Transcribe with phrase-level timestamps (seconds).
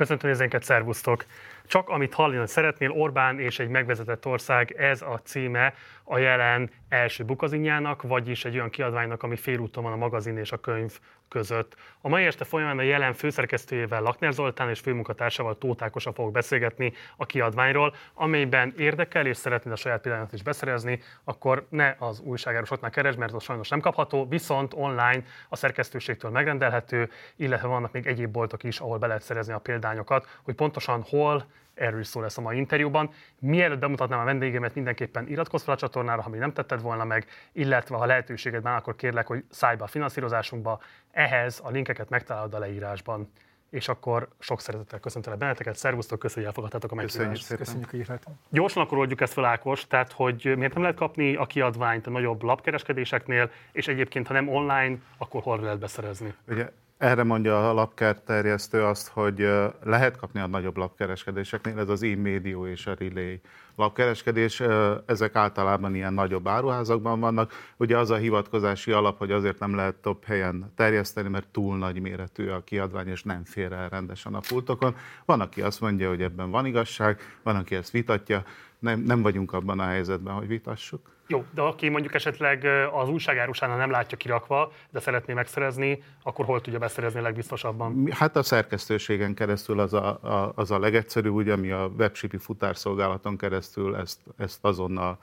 [0.00, 1.24] Köszöntöm nézőinket, szervusztok!
[1.66, 7.24] Csak amit hallani szeretnél, Orbán és egy megvezetett ország, ez a címe a jelen első
[7.24, 11.76] bukazinjának, vagyis egy olyan kiadványnak, ami félúton van a magazin és a könyv között.
[12.00, 16.92] A mai este folyamán a jelen főszerkesztőjével Lakner Zoltán és főmunkatársával Tóth Ákosa fogok beszélgetni
[17.16, 22.90] a kiadványról, amelyben érdekel és szeretnéd a saját példányt is beszerezni, akkor ne az újságárosoknál
[22.90, 28.30] keresd, mert az sajnos nem kapható, viszont online a szerkesztőségtől megrendelhető, illetve vannak még egyéb
[28.30, 31.46] boltok is, ahol be lehet szerezni a példányokat, hogy pontosan hol,
[31.80, 33.10] erről is szó lesz a mai interjúban.
[33.38, 37.26] Mielőtt bemutatnám a vendégemet, mindenképpen iratkozz fel a csatornára, ha még nem tetted volna meg,
[37.52, 40.80] illetve ha lehetőséged van, akkor kérlek, hogy szállj be a finanszírozásunkba.
[41.10, 43.30] Ehhez a linkeket megtalálod a leírásban.
[43.70, 47.56] És akkor sok szeretettel köszöntelek benneteket, szervusztok, köszönjük, hogy elfogadtátok a meghívást.
[47.56, 51.46] Köszönjük, hogy Gyorsan akkor oldjuk ezt fel, Ákos, tehát hogy miért nem lehet kapni a
[51.46, 56.34] kiadványt a nagyobb lapkereskedéseknél, és egyébként, ha nem online, akkor hol lehet beszerezni?
[56.48, 56.70] Ugye
[57.00, 59.48] erre mondja a lapkert terjesztő azt, hogy
[59.82, 63.40] lehet kapni a nagyobb lapkereskedéseknél, ez az e-médió és a relay
[63.76, 64.62] lapkereskedés,
[65.06, 67.52] ezek általában ilyen nagyobb áruházakban vannak.
[67.76, 72.00] Ugye az a hivatkozási alap, hogy azért nem lehet több helyen terjeszteni, mert túl nagy
[72.00, 74.96] méretű a kiadvány, és nem fér el rendesen a pultokon.
[75.24, 78.42] Van, aki azt mondja, hogy ebben van igazság, van, aki ezt vitatja,
[78.78, 81.18] nem, nem vagyunk abban a helyzetben, hogy vitassuk.
[81.30, 86.60] Jó, de aki mondjuk esetleg az újságárusánál nem látja kirakva, de szeretné megszerezni, akkor hol
[86.60, 88.08] tudja beszerezni legbiztosabban?
[88.10, 93.36] Hát a szerkesztőségen keresztül az a, a, az a legegyszerűbb, ugye, ami a webshipi futárszolgálaton
[93.36, 95.18] keresztül ezt, ezt azonnal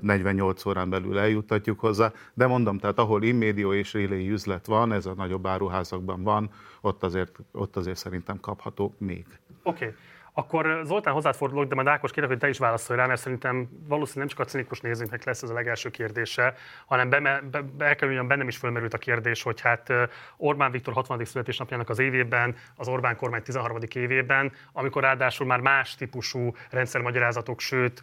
[0.00, 5.06] 48 órán belül eljuttatjuk hozzá, de mondom, tehát ahol immédió és relay üzlet van, ez
[5.06, 9.26] a nagyobb áruházakban van, ott azért, ott azért szerintem kapható még.
[9.62, 9.84] Oké.
[9.84, 9.96] Okay.
[10.32, 13.68] Akkor Zoltán hozzád fordulok, de majd Ákos kérlek, hogy te is válaszolj rá, mert szerintem
[13.88, 16.54] valószínűleg nem csak a cinikus nézőnknek lesz ez a legelső kérdése,
[16.86, 19.92] hanem be, be, be kell mondjam, bennem is fölmerült a kérdés, hogy hát
[20.36, 21.24] Orbán Viktor 60.
[21.24, 23.78] születésnapjának az évében, az Orbán kormány 13.
[23.94, 28.02] évében, amikor ráadásul már más típusú rendszermagyarázatok, sőt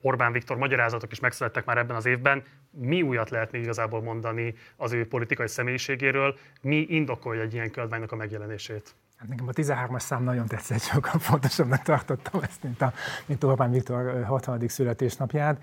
[0.00, 2.42] Orbán Viktor magyarázatok is megszülettek már ebben az évben.
[2.70, 6.38] Mi újat lehetne igazából mondani az ő politikai személyiségéről?
[6.60, 8.94] Mi indokolja egy ilyen kiadványnak a megjelenését?
[9.24, 12.92] Hát nekem a 13-as szám nagyon tetszett, sokkal fontosabbnak tartottam ezt, mint, a,
[13.26, 14.68] mint Orbán Viktor 60.
[14.68, 15.62] születésnapját.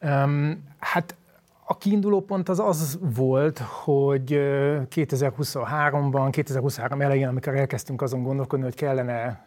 [0.00, 1.16] Um, hát
[1.64, 8.74] a kiinduló pont az az volt, hogy 2023-ban, 2023 elején, amikor elkezdtünk azon gondolkodni, hogy
[8.74, 9.46] kellene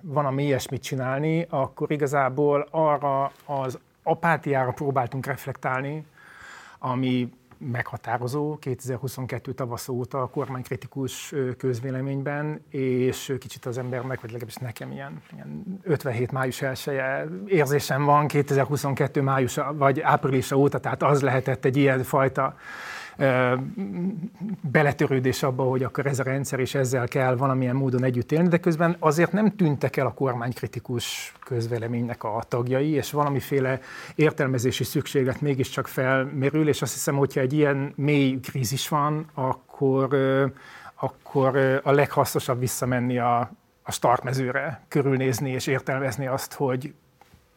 [0.00, 6.06] valami ilyesmit csinálni, akkor igazából arra az apátiára próbáltunk reflektálni,
[6.78, 14.92] ami meghatározó 2022 tavasz óta a kormánykritikus közvéleményben, és kicsit az embernek, vagy legalábbis nekem
[14.92, 21.64] ilyen, ilyen 57 május elsője érzésem van 2022 május vagy áprilisa óta, tehát az lehetett
[21.64, 22.56] egy ilyen fajta
[24.60, 28.58] beletörődés abba, hogy akkor ez a rendszer és ezzel kell valamilyen módon együtt élni, de
[28.58, 33.80] közben azért nem tűntek el a kormánykritikus közveleménynek a tagjai, és valamiféle
[34.14, 40.08] értelmezési szükséglet mégiscsak felmerül, és azt hiszem, hogyha egy ilyen mély krízis van, akkor,
[40.94, 43.50] akkor a leghasznosabb visszamenni a,
[43.82, 46.94] a startmezőre, körülnézni és értelmezni azt, hogy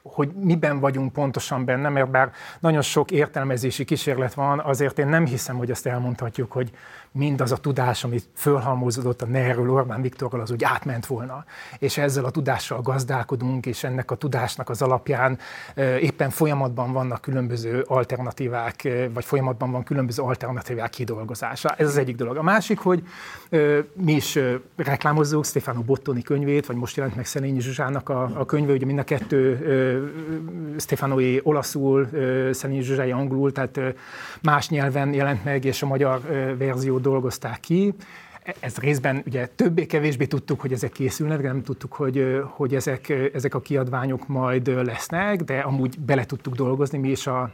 [0.04, 5.26] hogy miben vagyunk pontosan benne, mert bár nagyon sok értelmezési kísérlet van, azért én nem
[5.26, 6.72] hiszem, hogy azt elmondhatjuk, hogy
[7.12, 11.46] mindaz a tudás, amit fölhalmozódott a NER-ről, Orbán Viktorral, az úgy átment volna.
[11.80, 15.38] És ezzel a tudással gazdálkodunk, és ennek a tudásnak az alapján
[16.00, 21.70] éppen folyamatban vannak különböző alternatívák, vagy folyamatban van különböző alternatívák kidolgozása.
[21.78, 22.38] Ez az egyik dolog.
[22.38, 23.04] A másik, hogy
[23.94, 24.40] mi is
[24.76, 29.00] reklámozzuk Stefano Bottoni könyvét, vagy most jelent meg Szenényi Zsuzsának a, a könyve, ugye mind
[29.00, 29.38] a kettő
[30.78, 32.10] Stefanoi olaszul,
[32.52, 33.80] Szenényi Zsuzsái angolul, tehát
[34.42, 36.22] más nyelven jelent meg, és a magyar
[36.58, 37.94] verzió dolgozták ki.
[38.60, 43.62] Ez részben ugye többé-kevésbé tudtuk, hogy ezek készülnek, nem tudtuk, hogy, hogy ezek, ezek a
[43.62, 47.52] kiadványok majd lesznek, de amúgy bele tudtuk dolgozni mi is a,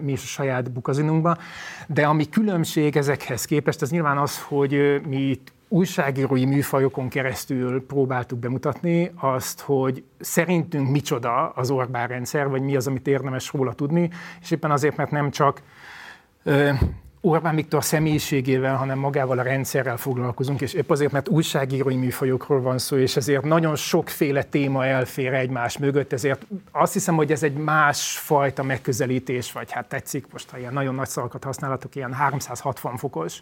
[0.00, 1.36] mi is a saját bukazinunkba.
[1.86, 5.40] De ami különbség ezekhez képest, az nyilván az, hogy mi
[5.72, 12.86] újságírói műfajokon keresztül próbáltuk bemutatni azt, hogy szerintünk micsoda az Orbán rendszer, vagy mi az,
[12.86, 14.10] amit érdemes róla tudni,
[14.40, 15.62] és éppen azért, mert nem csak
[17.22, 22.78] Orbán Viktor személyiségével, hanem magával a rendszerrel foglalkozunk, és épp azért, mert újságírói műfajokról van
[22.78, 27.54] szó, és ezért nagyon sokféle téma elfér egymás mögött, ezért azt hiszem, hogy ez egy
[27.54, 33.40] másfajta megközelítés, vagy hát tetszik, most ha ilyen nagyon nagy szavakat használhatok, ilyen 360 fokos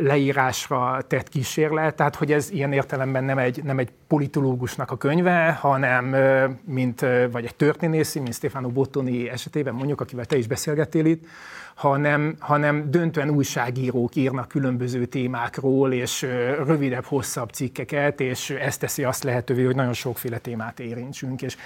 [0.00, 5.52] leírásra tett kísérlet, tehát hogy ez ilyen értelemben nem egy, nem egy politológusnak a könyve,
[5.52, 6.16] hanem
[6.64, 7.00] mint,
[7.30, 11.26] vagy egy történészi, mint Stefano Bottoni esetében mondjuk, akivel te is beszélgettél itt,
[11.74, 16.22] hanem, hanem döntően újságírók írnak különböző témákról, és
[16.66, 21.42] rövidebb, hosszabb cikkeket, és ezt teszi azt lehetővé, hogy nagyon sokféle témát érintsünk.
[21.42, 21.56] És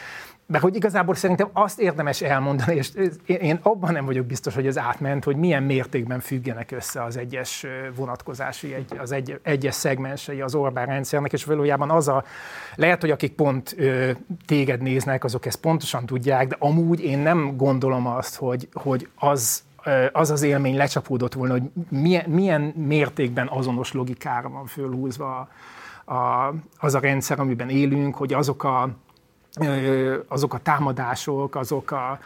[0.46, 2.90] mert hogy igazából szerintem azt érdemes elmondani, és
[3.26, 7.66] én abban nem vagyok biztos, hogy ez átment, hogy milyen mértékben függenek össze az egyes
[7.96, 12.24] vonatkozási, az egy, egyes szegmensei az Orbán rendszernek, és valójában az a,
[12.74, 14.10] lehet, hogy akik pont ö,
[14.46, 19.62] téged néznek, azok ezt pontosan tudják, de amúgy én nem gondolom azt, hogy, hogy az
[20.12, 25.48] az az élmény lecsapódott volna, hogy milyen, milyen mértékben azonos logikára van fölhúzva
[26.04, 28.88] a, az a rendszer, amiben élünk, hogy azok a
[30.28, 32.18] azok a támadások, azok a,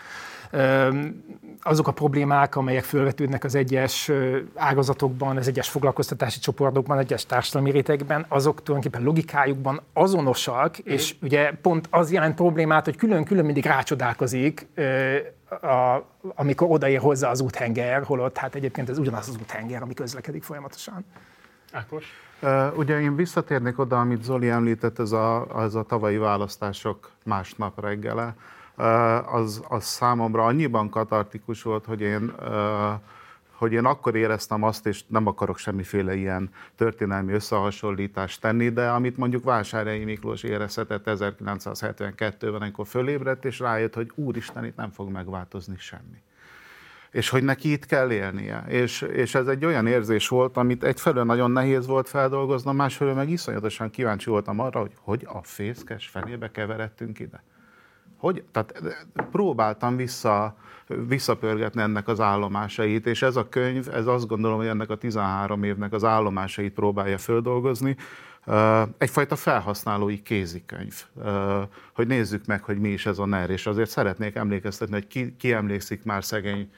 [1.62, 4.10] azok a problémák, amelyek felvetődnek az egyes
[4.54, 11.86] ágazatokban, az egyes foglalkoztatási csoportokban, egyes társadalmi rétegben, azok tulajdonképpen logikájukban azonosak, és ugye pont
[11.90, 14.66] az jelent problémát, hogy külön-külön mindig rácsodálkozik,
[15.50, 16.04] a,
[16.34, 21.04] amikor odaér hozzá az úthenger, holott hát egyébként ez ugyanaz az úthenger, ami közlekedik folyamatosan.
[21.72, 22.04] Ákos?
[22.76, 28.34] Ugye én visszatérnék oda, amit Zoli említett, ez a, az a tavalyi választások másnap reggele.
[29.32, 32.32] Az, az számomra annyiban katartikus volt, hogy én
[33.60, 39.16] hogy én akkor éreztem azt, és nem akarok semmiféle ilyen történelmi összehasonlítást tenni, de amit
[39.16, 45.74] mondjuk Vásárhelyi Miklós érezhetett 1972-ben, amikor fölébredt, és rájött, hogy úristen, itt nem fog megváltozni
[45.78, 46.22] semmi
[47.10, 48.64] és hogy neki itt kell élnie.
[48.68, 53.30] És, és ez egy olyan érzés volt, amit egyfelől nagyon nehéz volt feldolgoznom, másfelől meg
[53.30, 57.42] iszonyatosan kíváncsi voltam arra, hogy hogy a fészkes fenébe keveredtünk ide.
[58.20, 58.96] Hogy, tehát
[59.30, 60.56] próbáltam vissza,
[60.86, 65.62] visszapörgetni ennek az állomásait, és ez a könyv, ez azt gondolom, hogy ennek a 13
[65.62, 67.96] évnek az állomásait próbálja földolgozni,
[68.98, 71.04] egyfajta felhasználói kézikönyv,
[71.92, 75.36] hogy nézzük meg, hogy mi is ez a NER, és azért szeretnék emlékeztetni, hogy ki,
[75.36, 76.70] ki emlékszik már szegény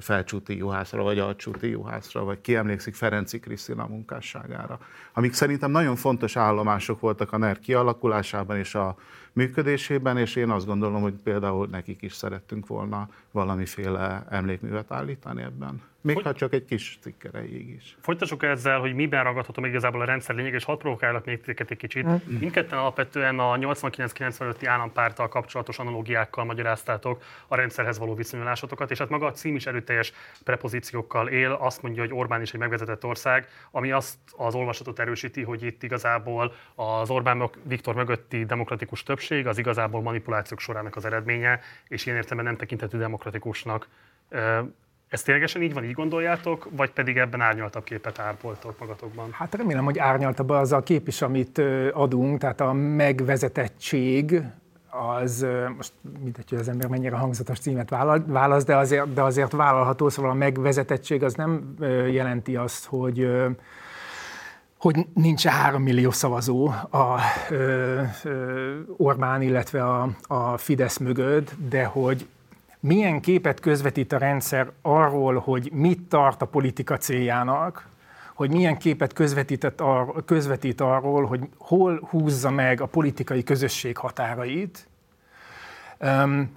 [0.00, 4.78] felcsúti juhászra, vagy alcsúti juhászra, vagy ki emlékszik Ferenci Krisztina munkásságára,
[5.12, 8.96] amik szerintem nagyon fontos állomások voltak a NER kialakulásában és a
[9.32, 15.91] működésében, és én azt gondolom, hogy például nekik is szerettünk volna valamiféle emlékművet állítani ebben.
[16.02, 16.24] Még Fogy...
[16.24, 17.96] ha csak egy kis cikkereig is.
[18.00, 22.06] Folytassuk ezzel, hogy miben ragadhatom igazából a rendszer lényeg, és hadd provokálok még egy kicsit.
[22.06, 22.14] Mm.
[22.38, 29.26] Mindketten alapvetően a 89-95-i állampárttal kapcsolatos analógiákkal magyaráztátok a rendszerhez való viszonyulásotokat, és hát maga
[29.26, 30.12] a cím is erőteljes
[30.44, 35.42] prepozíciókkal él, azt mondja, hogy Orbán is egy megvezetett ország, ami azt az olvasatot erősíti,
[35.42, 41.60] hogy itt igazából az Orbán Viktor mögötti demokratikus többség az igazából manipulációk sorának az eredménye,
[41.88, 43.88] és ilyen értelemben nem tekinthető demokratikusnak.
[45.12, 49.28] Ez ténylegesen így van, így gondoljátok, vagy pedig ebben árnyaltabb képet árpoltok magatokban?
[49.32, 51.62] Hát remélem, hogy árnyaltabb az a kép is, amit
[51.92, 54.42] adunk, tehát a megvezetettség,
[54.90, 55.92] az most
[56.22, 57.90] mindegy, hogy az ember mennyire hangzatos címet
[58.26, 61.74] válasz, de azért, de azért vállalható, szóval a megvezetettség az nem
[62.10, 63.28] jelenti azt, hogy
[64.76, 67.18] hogy nincs három millió szavazó a
[67.50, 72.26] ö, ö, Orbán, illetve a, a Fidesz mögött, de hogy
[72.82, 77.88] milyen képet közvetít a rendszer arról, hogy mit tart a politika céljának,
[78.34, 79.82] hogy milyen képet közvetített
[80.24, 84.88] közvetít arról, hogy hol húzza meg a politikai közösség határait,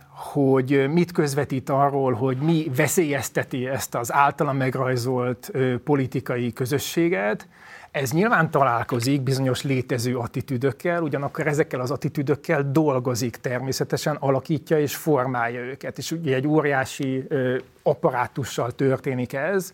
[0.10, 5.52] hogy mit közvetít arról, hogy mi veszélyezteti ezt az általa megrajzolt
[5.84, 7.48] politikai közösséget,
[7.96, 15.60] ez nyilván találkozik bizonyos létező attitűdökkel, ugyanakkor ezekkel az attitűdökkel dolgozik természetesen, alakítja és formálja
[15.60, 15.98] őket.
[15.98, 19.74] És ugye egy óriási ö, apparátussal történik ez,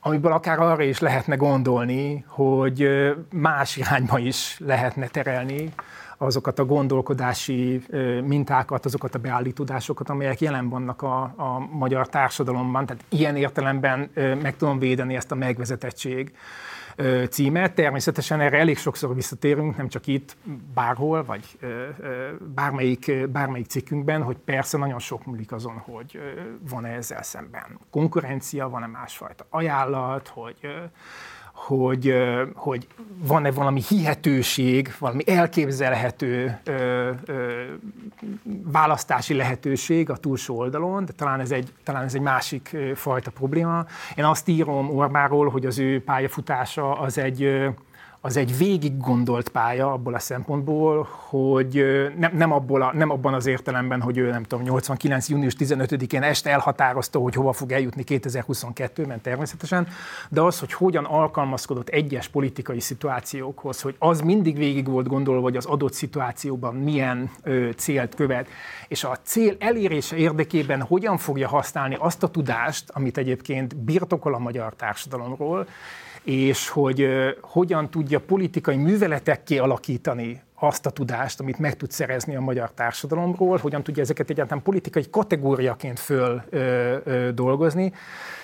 [0.00, 2.88] amiből akár arra is lehetne gondolni, hogy
[3.32, 5.72] más irányba is lehetne terelni
[6.18, 7.82] azokat a gondolkodási
[8.24, 12.86] mintákat, azokat a beállítódásokat, amelyek jelen vannak a, a magyar társadalomban.
[12.86, 16.32] Tehát ilyen értelemben meg tudom védeni ezt a megvezetettség
[17.30, 17.74] címet.
[17.74, 20.36] Természetesen erre elég sokszor visszatérünk, nem csak itt,
[20.74, 21.58] bárhol, vagy
[22.54, 26.20] bármelyik, bármelyik cikkünkben, hogy persze nagyon sok múlik azon, hogy
[26.70, 30.56] van-e ezzel szemben konkurencia, van-e másfajta ajánlat, hogy
[31.66, 32.14] hogy,
[32.54, 32.86] hogy
[33.26, 37.62] van-e valami hihetőség, valami elképzelhető ö, ö,
[38.72, 43.86] választási lehetőség a túlsó oldalon, de talán ez, egy, talán ez egy másik fajta probléma.
[44.14, 47.68] Én azt írom Orbáról, hogy az ő pályafutása az egy,
[48.28, 51.84] az egy végig gondolt pálya abból a szempontból, hogy
[52.16, 55.28] nem, nem, abból a, nem abban az értelemben, hogy ő nem tudom, 89.
[55.28, 59.88] június 15-én este elhatározta, hogy hova fog eljutni 2022-ben természetesen,
[60.28, 65.56] de az, hogy hogyan alkalmazkodott egyes politikai szituációkhoz, hogy az mindig végig volt gondolva, hogy
[65.56, 68.48] az adott szituációban milyen ö, célt követ,
[68.88, 74.38] és a cél elérése érdekében hogyan fogja használni azt a tudást, amit egyébként birtokol a
[74.38, 75.66] magyar társadalomról,
[76.28, 77.08] és hogy
[77.40, 83.56] hogyan tudja politikai műveletekké alakítani azt a tudást, amit meg tud szerezni a magyar társadalomról,
[83.56, 87.92] hogyan tudja ezeket egyáltalán politikai kategóriaként föl ö, ö, dolgozni.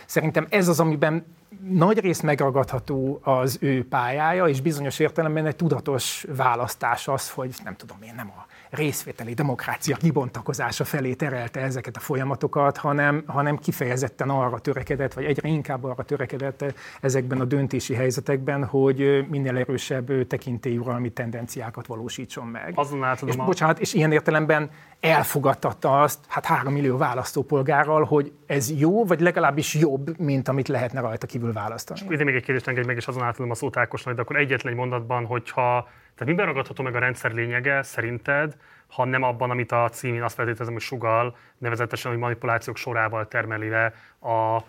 [0.06, 1.24] Szerintem ez az, amiben
[1.68, 7.76] nagy rész megragadható az ő pályája, és bizonyos értelemben egy tudatos választás az, hogy nem
[7.76, 14.30] tudom én, nem a részvételi demokrácia kibontakozása felé terelte ezeket a folyamatokat, hanem, hanem kifejezetten
[14.30, 16.64] arra törekedett, vagy egyre inkább arra törekedett
[17.00, 22.72] ezekben a döntési helyzetekben, hogy minél erősebb tekintélyuralmi tendenciákat valósítson meg.
[22.74, 23.44] Azon és, a...
[23.44, 29.74] bocsánat, és ilyen értelemben elfogadtatta azt, hát három millió választópolgárral, hogy ez jó, vagy legalábbis
[29.74, 32.00] jobb, mint amit lehetne rajta kívül választani.
[32.00, 34.36] És ide még egy kérdést engedj meg, és azon átadom a szót Ákosnak, de akkor
[34.36, 38.56] egyetlen egy mondatban, hogyha tehát miben ragadható meg a rendszer lényege szerinted,
[38.87, 43.68] ha nem abban, amit a címén azt feltételezem, hogy sugal, nevezetesen, hogy manipulációk sorával termeli
[43.68, 44.62] le a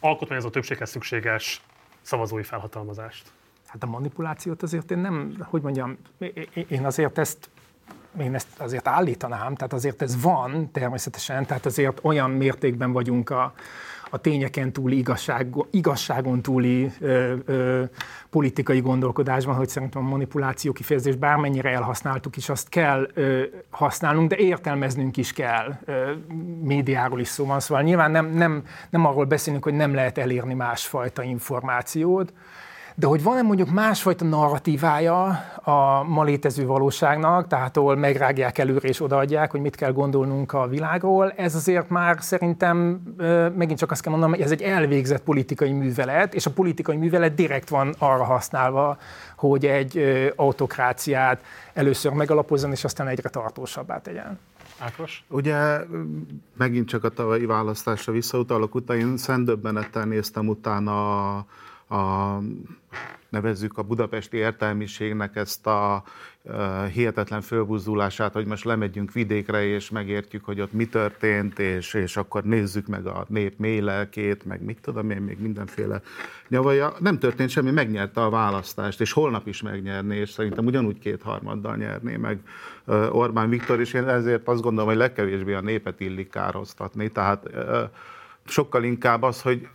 [0.00, 1.62] alkotmányozó többséghez szükséges
[2.00, 3.32] szavazói felhatalmazást?
[3.66, 5.98] Hát a manipulációt azért én nem, hogy mondjam,
[6.68, 7.50] én azért ezt
[8.18, 13.54] én ezt azért állítanám, tehát azért ez van természetesen, tehát azért olyan mértékben vagyunk a,
[14.10, 17.82] a tényeken túli igazság, igazságon túli ö, ö,
[18.30, 24.36] politikai gondolkodásban, hogy szerintem a manipuláció kifejezés bármennyire elhasználtuk is, azt kell ö, használnunk, de
[24.36, 25.78] értelmeznünk is kell.
[25.84, 26.12] Ö,
[26.62, 30.54] médiáról is szó van, szóval nyilván nem, nem, nem arról beszélünk, hogy nem lehet elérni
[30.54, 32.32] másfajta információt,
[33.00, 35.24] de hogy van-e mondjuk másfajta narratívája
[35.62, 40.66] a ma létező valóságnak, tehát ahol megrágják előre és odaadják, hogy mit kell gondolnunk a
[40.66, 42.76] világról, ez azért már szerintem
[43.56, 47.34] megint csak azt kell mondanom, hogy ez egy elvégzett politikai művelet, és a politikai művelet
[47.34, 48.98] direkt van arra használva,
[49.36, 49.98] hogy egy
[50.36, 54.38] autokráciát először megalapozzon, és aztán egyre tartósabbá tegyen.
[54.78, 55.24] Ákos?
[55.28, 55.78] Ugye
[56.56, 61.46] megint csak a tavalyi választásra visszautalok, utána én szendöbbenettel néztem utána a
[61.90, 62.38] a,
[63.28, 66.02] nevezzük a budapesti értelmiségnek ezt a
[66.92, 72.44] hihetetlen fölbuzdulását, hogy most lemegyünk vidékre, és megértjük, hogy ott mi történt, és, és akkor
[72.44, 76.00] nézzük meg a nép mély lelkét, meg mit tudom én, még mindenféle
[76.48, 76.92] nyavaja.
[76.98, 82.16] Nem történt semmi, megnyerte a választást, és holnap is megnyerné, és szerintem ugyanúgy kétharmaddal nyerné
[82.16, 82.38] meg
[83.10, 87.08] Orbán Viktor, és én ezért azt gondolom, hogy legkevésbé a népet illik károztatni.
[87.08, 87.50] Tehát
[88.44, 89.68] sokkal inkább az, hogy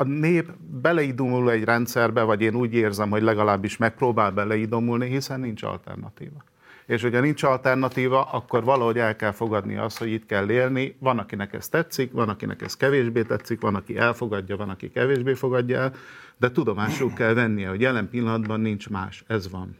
[0.00, 0.52] a nép
[0.82, 6.44] beleidomul egy rendszerbe, vagy én úgy érzem, hogy legalábbis megpróbál beleidomulni, hiszen nincs alternatíva.
[6.86, 10.96] És hogyha nincs alternatíva, akkor valahogy el kell fogadni azt, hogy itt kell élni.
[10.98, 15.34] Van, akinek ez tetszik, van, akinek ez kevésbé tetszik, van, aki elfogadja, van, aki kevésbé
[15.34, 15.92] fogadja el,
[16.36, 19.24] de tudomásul kell vennie, hogy jelen pillanatban nincs más.
[19.26, 19.76] Ez van.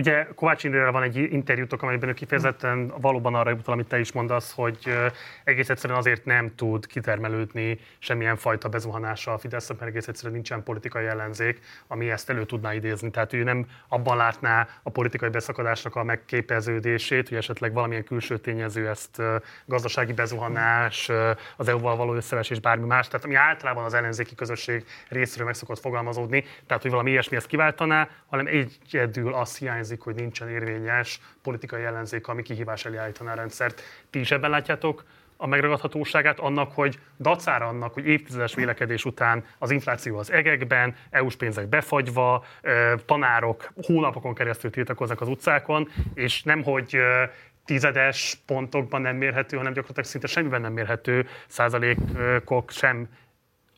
[0.00, 4.12] Ugye Kovács Indrére van egy interjútok, amelyben ő kifejezetten valóban arra jutott, amit te is
[4.12, 4.98] mondasz, hogy
[5.44, 10.62] egész egyszerűen azért nem tud kitermelődni semmilyen fajta bezuhanása a Fidesz, mert egész egyszerűen nincsen
[10.62, 13.10] politikai ellenzék, ami ezt elő tudná idézni.
[13.10, 18.88] Tehát ő nem abban látná a politikai beszakadásnak a megképeződését, hogy esetleg valamilyen külső tényező
[18.88, 19.22] ezt
[19.64, 21.10] gazdasági bezuhanás,
[21.56, 25.80] az EU-val való összevesés, bármi más, tehát ami általában az ellenzéki közösség részéről meg szokott
[25.80, 31.20] fogalmazódni, tehát hogy valami ilyesmi ezt kiváltaná, hanem egyedül azt hiányzik, hiányzik, hogy nincsen érvényes
[31.42, 33.82] politikai ellenzék, ami kihívás elé állítaná a rendszert.
[34.10, 35.04] Ti is ebben látjátok
[35.36, 41.36] a megragadhatóságát annak, hogy dacára annak, hogy évtizedes vélekedés után az infláció az egekben, EU-s
[41.36, 42.44] pénzek befagyva,
[43.06, 46.96] tanárok hónapokon keresztül tiltakoznak az utcákon, és nem hogy
[47.64, 53.08] tizedes pontokban nem mérhető, hanem gyakorlatilag szinte semmiben nem mérhető százalékok sem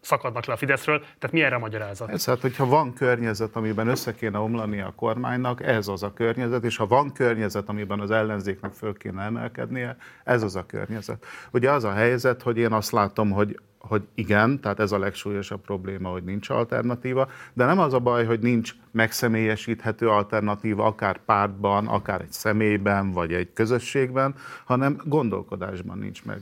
[0.02, 2.10] szakadnak le a Fideszről, tehát mi erre a magyarázat?
[2.10, 6.64] Ez hát, hogyha van környezet, amiben össze kéne omlani a kormánynak, ez az a környezet,
[6.64, 11.26] és ha van környezet, amiben az ellenzéknek föl kéne emelkednie, ez az a környezet.
[11.52, 15.60] Ugye az a helyzet, hogy én azt látom, hogy hogy igen, tehát ez a legsúlyosabb
[15.60, 21.86] probléma, hogy nincs alternatíva, de nem az a baj, hogy nincs megszemélyesíthető alternatíva, akár pártban,
[21.86, 26.40] akár egy személyben, vagy egy közösségben, hanem gondolkodásban nincs meg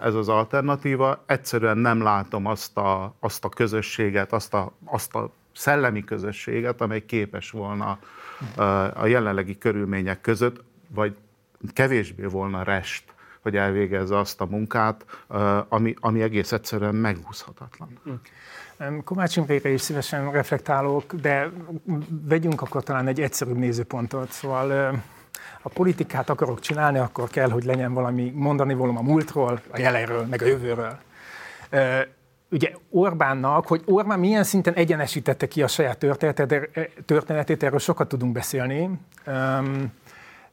[0.00, 1.22] ez az alternatíva.
[1.26, 7.04] Egyszerűen nem látom azt a, azt a közösséget, azt a, azt a szellemi közösséget, amely
[7.04, 7.98] képes volna
[8.94, 11.16] a jelenlegi körülmények között, vagy
[11.72, 13.14] kevésbé volna rest
[13.46, 15.04] hogy elvégezze azt a munkát,
[15.68, 18.00] ami, ami egész egyszerűen megúszhatatlan.
[19.04, 21.50] Kovács Imrére is szívesen reflektálok, de
[22.08, 24.30] vegyünk akkor talán egy egyszerűbb nézőpontot.
[24.30, 25.02] Szóval
[25.62, 30.26] ha politikát akarok csinálni, akkor kell, hogy legyen valami mondani volom a múltról, a jelenről,
[30.30, 30.98] meg a jövőről.
[32.50, 35.98] Ugye Orbánnak, hogy Orbán milyen szinten egyenesítette ki a saját
[37.06, 38.90] történetét, erről sokat tudunk beszélni.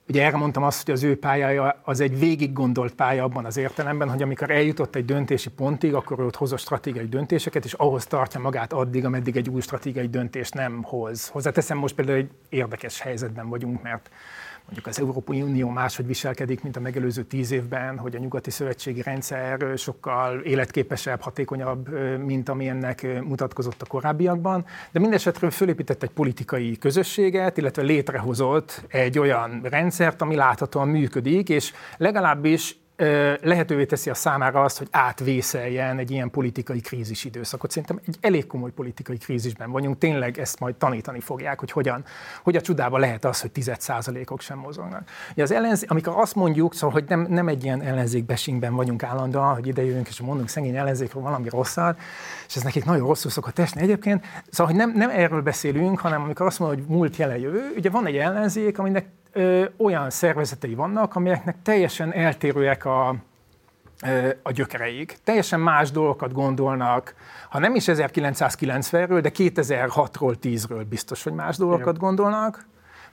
[0.08, 3.58] Ugye erre mondtam azt, hogy az ő pályája az egy végig gondolt pálya abban az
[3.58, 8.40] értelemben, hogy amikor eljutott egy döntési pontig, akkor ott hozott stratégiai döntéseket, és ahhoz tartja
[8.40, 11.28] magát addig, ameddig egy új stratégiai döntést nem hoz.
[11.28, 14.10] Hozzáteszem, most például egy érdekes helyzetben vagyunk, mert
[14.66, 19.02] mondjuk az Európai Unió máshogy viselkedik, mint a megelőző tíz évben, hogy a nyugati szövetségi
[19.02, 21.90] rendszer sokkal életképesebb, hatékonyabb,
[22.26, 24.66] mint ami ennek mutatkozott a korábbiakban.
[24.92, 31.74] De mindesetre fölépített egy politikai közösséget, illetve létrehozott egy olyan rendszert, ami láthatóan működik, és
[31.98, 32.78] legalábbis
[33.42, 37.72] lehetővé teszi a számára azt, hogy átvészeljen egy ilyen politikai krízis időszakot.
[37.72, 42.06] Szerintem egy elég komoly politikai krízisben vagyunk, tényleg ezt majd tanítani fogják, hogy hogyan,
[42.44, 45.10] hogy a csudába lehet az, hogy 10%-ok sem mozognak.
[45.32, 49.54] Ugye az ellenzék, amikor azt mondjuk, szóval, hogy nem, nem egy ilyen ellenzékbesingben vagyunk állandóan,
[49.54, 52.00] hogy ide jövünk és mondunk szegény ellenzékről valami rosszat,
[52.48, 54.26] és ez nekik nagyon rosszul szokott esni egyébként.
[54.50, 57.90] Szóval, hogy nem, nem erről beszélünk, hanem amikor azt mondom, hogy múlt jelen jövő, ugye
[57.90, 63.16] van egy ellenzék, aminek ö, olyan szervezetei vannak, amelyeknek teljesen eltérőek a,
[64.44, 65.18] a gyökereik.
[65.24, 67.16] Teljesen más dolgokat gondolnak,
[67.50, 72.66] ha nem is 1990-ről, de 2006-ról, 10-ről biztos, hogy más dolgokat gondolnak.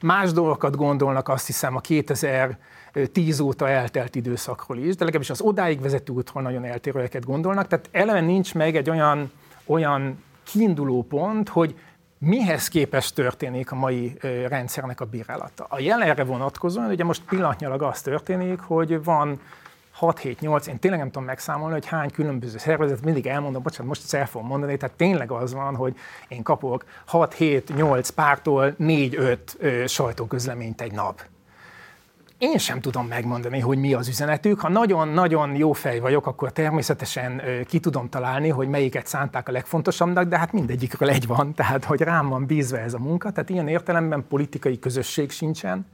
[0.02, 5.80] Más dolgokat gondolnak azt hiszem a 2010 óta eltelt időszakról is, de legalábbis az odáig
[5.80, 7.66] vezető útról nagyon eltérőeket gondolnak.
[7.66, 9.30] Tehát eleve nincs meg egy olyan,
[9.66, 11.74] olyan kiinduló pont, hogy
[12.22, 15.66] mihez képest történik a mai rendszernek a bírálata.
[15.68, 19.40] A jelenre vonatkozóan, ugye most pillanatnyilag az történik, hogy van
[20.00, 24.26] 6-7-8, én tényleg nem tudom megszámolni, hogy hány különböző szervezet, mindig elmondom, bocsánat, most el
[24.26, 25.96] fogom mondani, tehát tényleg az van, hogy
[26.28, 31.22] én kapok 6-7-8 pártól 4-5 sajtóközleményt egy nap
[32.40, 34.60] én sem tudom megmondani, hogy mi az üzenetük.
[34.60, 40.28] Ha nagyon-nagyon jó fej vagyok, akkor természetesen ki tudom találni, hogy melyiket szánták a legfontosabbnak,
[40.28, 43.30] de hát mindegyikről egy van, tehát hogy rám van bízva ez a munka.
[43.30, 45.86] Tehát ilyen értelemben politikai közösség sincsen,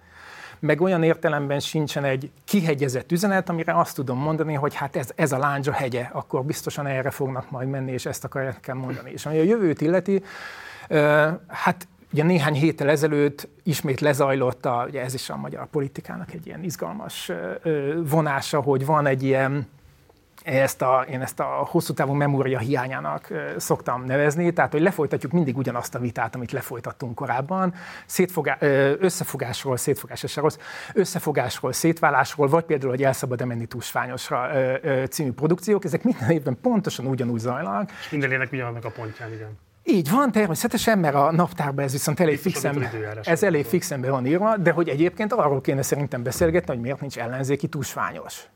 [0.59, 5.33] meg olyan értelemben sincsen egy kihegyezett üzenet, amire azt tudom mondani, hogy hát ez, ez
[5.33, 9.11] a lándzsa hegye, akkor biztosan erre fognak majd menni, és ezt akarják mondani.
[9.11, 10.23] És ami a jövőt illeti,
[11.47, 16.47] hát Ugye néhány héttel ezelőtt ismét lezajlott, a, ugye ez is a magyar politikának egy
[16.47, 17.33] ilyen izgalmas
[18.11, 19.69] vonása, hogy van egy ilyen
[20.45, 25.57] ezt a, én ezt a hosszú távú memória hiányának szoktam nevezni, tehát hogy lefolytatjuk mindig
[25.57, 27.75] ugyanazt a vitát, amit lefolytattunk korábban,
[28.07, 28.57] Szétfogá,
[28.99, 30.57] összefogásról, szétfogás rossz,
[30.93, 34.51] összefogásról, szétválásról, vagy például, hogy elszabad-e túlsványosra
[35.09, 37.91] című produkciók, ezek minden évben pontosan ugyanúgy zajlanak.
[37.91, 39.65] És minden évnek ugyanannak a pontján, igen.
[39.89, 42.89] Így van, természetesen, mert a naptárban ez viszont elég fixen,
[43.23, 47.01] ez elég fixen be van írva, de hogy egyébként arról kéne szerintem beszélgetni, hogy miért
[47.01, 48.47] nincs ellenzéki túlsványos.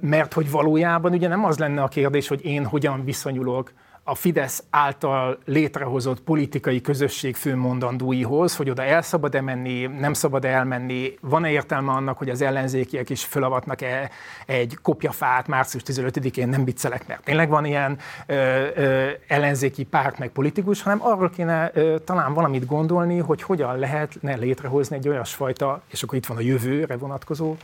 [0.00, 3.72] Mert hogy valójában ugye nem az lenne a kérdés, hogy én hogyan viszonyulok
[4.08, 10.48] a Fidesz által létrehozott politikai közösség főmondandóihoz, hogy oda el szabad-e menni, nem szabad -e
[10.48, 14.10] elmenni, van-e értelme annak, hogy az ellenzékiek is fölavatnak-e
[14.46, 18.34] egy kopjafát március 15-én, nem viccelek, mert tényleg van ilyen ö,
[18.74, 24.34] ö, ellenzéki párt meg politikus, hanem arról kéne ö, talán valamit gondolni, hogy hogyan lehetne
[24.34, 27.56] létrehozni egy olyasfajta, és akkor itt van a jövőre vonatkozó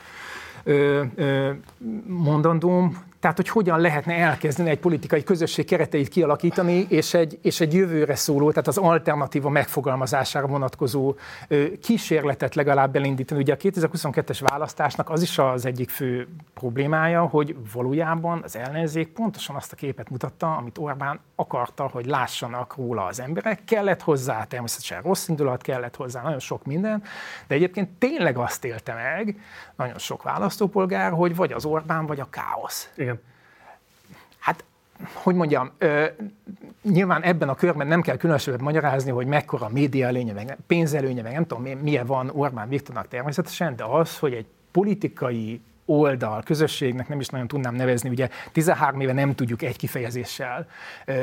[0.65, 1.03] ö,
[2.07, 7.75] mondandóm, tehát, hogy hogyan lehetne elkezdeni egy politikai közösség kereteit kialakítani, és egy, és egy
[7.75, 11.15] jövőre szóló, tehát az alternatíva megfogalmazására vonatkozó
[11.49, 13.41] ö, kísérletet legalább elindítani.
[13.41, 19.57] Ugye a 2022-es választásnak az is az egyik fő problémája, hogy valójában az ellenzék pontosan
[19.57, 23.65] azt a képet mutatta, amit Orbán akarta, hogy lássanak róla az emberek.
[23.65, 27.03] Kellett hozzá természetesen rossz indulat, kellett hozzá nagyon sok minden,
[27.47, 29.37] de egyébként tényleg azt élte meg
[29.77, 32.91] nagyon sok választópolgár, hogy vagy az Orbán, vagy a káosz.
[32.97, 33.21] Igen
[34.45, 34.65] Hát
[35.13, 36.05] hogy mondjam, ö,
[36.83, 41.33] nyilván ebben a körben nem kell különösebbet magyarázni, hogy mekkora média előnye, meg pénzelőnye, meg
[41.33, 47.21] nem tudom milyen van Orbán Viktornak természetesen, de az, hogy egy politikai oldal, közösségnek nem
[47.21, 50.67] is nagyon tudnám nevezni, ugye 13 éve nem tudjuk egy kifejezéssel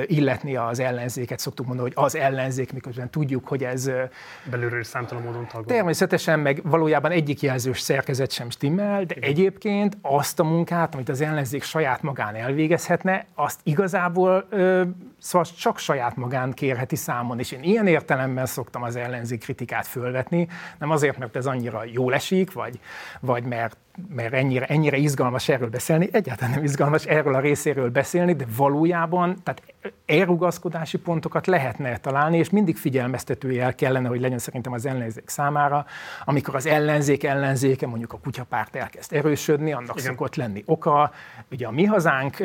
[0.05, 3.91] illetni az ellenzéket, szoktuk mondani, hogy az ellenzék, miközben tudjuk, hogy ez...
[4.43, 5.65] Belülről számtalan módon tagol.
[5.65, 11.21] Természetesen, meg valójában egyik jelzős szerkezet sem stimmel, de egyébként azt a munkát, amit az
[11.21, 14.47] ellenzék saját magán elvégezhetne, azt igazából
[15.21, 20.47] Szóval csak saját magán kérheti számon, és én ilyen értelemben szoktam az ellenzék kritikát fölvetni,
[20.79, 22.79] nem azért, mert ez annyira jól esik, vagy,
[23.19, 23.77] vagy mert,
[24.15, 28.45] mert ennyi ennyire, ennyire izgalmas erről beszélni, egyáltalán nem izgalmas erről a részéről beszélni, de
[28.57, 29.61] valójában tehát
[30.05, 35.85] elrugaszkodási pontokat lehetne találni, és mindig figyelmeztetőjel kellene, hogy legyen szerintem az ellenzék számára,
[36.25, 40.11] amikor az ellenzék ellenzéke, mondjuk a kutyapárt elkezd erősödni, annak Igen.
[40.11, 41.11] szokott lenni oka.
[41.51, 42.39] Ugye a mi hazánk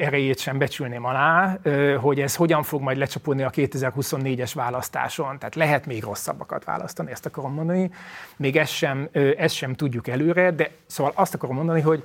[0.00, 1.58] erejét sem becsülném alá,
[2.00, 5.38] hogy ez hogyan fog majd lecsapódni a 2024-es választáson.
[5.38, 7.90] Tehát lehet még rosszabbakat választani, ezt akarom mondani.
[8.36, 12.04] Még ezt sem, ezt sem tudjuk előre, de szóval azt akarom mondani, hogy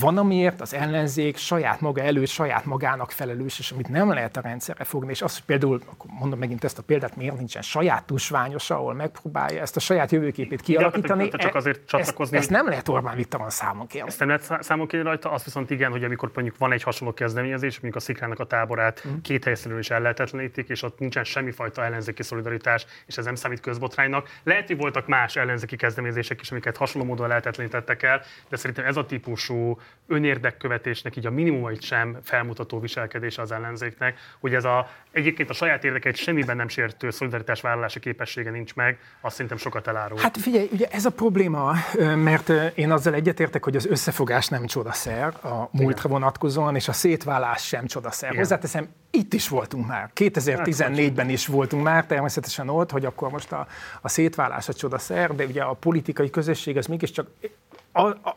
[0.00, 4.40] van, amiért az ellenzék saját maga előtt, saját magának felelős, és amit nem lehet a
[4.40, 8.04] rendszerre fogni, és az, hogy például, akkor mondom megint ezt a példát, miért nincsen saját
[8.04, 11.28] tusványos, ahol megpróbálja ezt a saját jövőképét kialakítani.
[11.28, 12.36] De, csak azért csatlakozni.
[12.36, 14.08] Ezt, ezt nem lehet Orbán Viktoron számon kérni.
[14.08, 17.14] Ezt nem lehet számon kérni rajta, azt viszont igen, hogy amikor mondjuk van egy hasonló
[17.14, 19.20] kezdeményezés, mondjuk a Szikrának a táborát mm.
[19.22, 24.28] két helyszínről is ellehetetlenítik, és ott nincsen semmifajta ellenzéki szolidaritás, és ez nem számít közbotránynak.
[24.42, 28.96] Lehet, hogy voltak más ellenzéki kezdeményezések is, amiket hasonló módon lehetetlenítettek el, de szerintem ez
[28.96, 29.78] a típus típusú
[30.08, 35.84] önérdekkövetésnek így a minimumait sem felmutató viselkedése az ellenzéknek, hogy ez a, egyébként a saját
[35.84, 40.18] érdekeit semmiben nem sértő szolidaritás vállalási képessége nincs meg, azt szerintem sokat elárul.
[40.18, 41.74] Hát figyelj, ugye ez a probléma,
[42.16, 47.66] mert én azzal egyetértek, hogy az összefogás nem csodaszer a múltra vonatkozóan, és a szétválás
[47.66, 48.28] sem csodaszer.
[48.28, 48.42] Igen.
[48.42, 50.10] Hozzáteszem, itt is voltunk már.
[50.14, 53.66] 2014-ben is voltunk már, természetesen ott, hogy akkor most a,
[54.00, 57.28] a szétválás a csodaszer, de ugye a politikai közösség az mégiscsak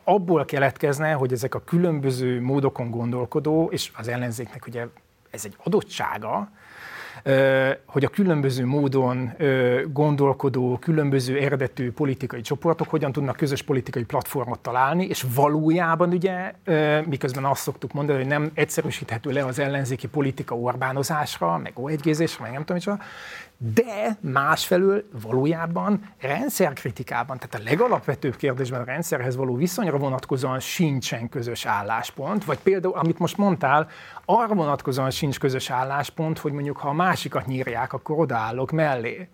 [0.04, 4.86] abból keletkezne, hogy ezek a különböző módokon gondolkodó, és az ellenzéknek ugye
[5.30, 6.50] ez egy adottsága,
[7.86, 9.32] hogy a különböző módon
[9.92, 16.52] gondolkodó, különböző eredetű politikai csoportok hogyan tudnak közös politikai platformot találni, és valójában ugye,
[17.06, 22.52] miközben azt szoktuk mondani, hogy nem egyszerűsíthető le az ellenzéki politika Orbánozásra, meg o meg
[22.52, 22.98] nem tudom micsoda,
[23.62, 31.66] de másfelől valójában rendszerkritikában, tehát a legalapvetőbb kérdésben a rendszerhez való viszonyra vonatkozóan sincsen közös
[31.66, 33.88] álláspont, vagy például, amit most mondtál,
[34.24, 39.28] arra vonatkozóan sincs közös álláspont, hogy mondjuk ha a másikat nyírják, akkor odaállok mellé.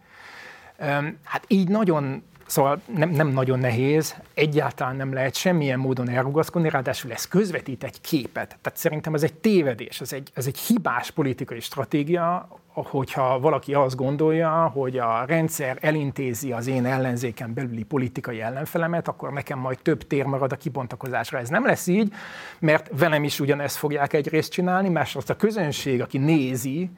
[1.24, 7.12] Hát így nagyon Szóval nem, nem nagyon nehéz, egyáltalán nem lehet semmilyen módon elrugaszkodni, ráadásul
[7.12, 8.58] ez közvetít egy képet.
[8.62, 13.96] Tehát szerintem ez egy tévedés, ez egy, ez egy hibás politikai stratégia, hogyha valaki azt
[13.96, 20.06] gondolja, hogy a rendszer elintézi az én ellenzéken belüli politikai ellenfelemet, akkor nekem majd több
[20.06, 21.38] tér marad a kibontakozásra.
[21.38, 22.12] Ez nem lesz így,
[22.58, 26.90] mert velem is ugyanezt fogják egyrészt csinálni, másrészt a közönség, aki nézi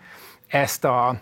[0.46, 1.20] ezt a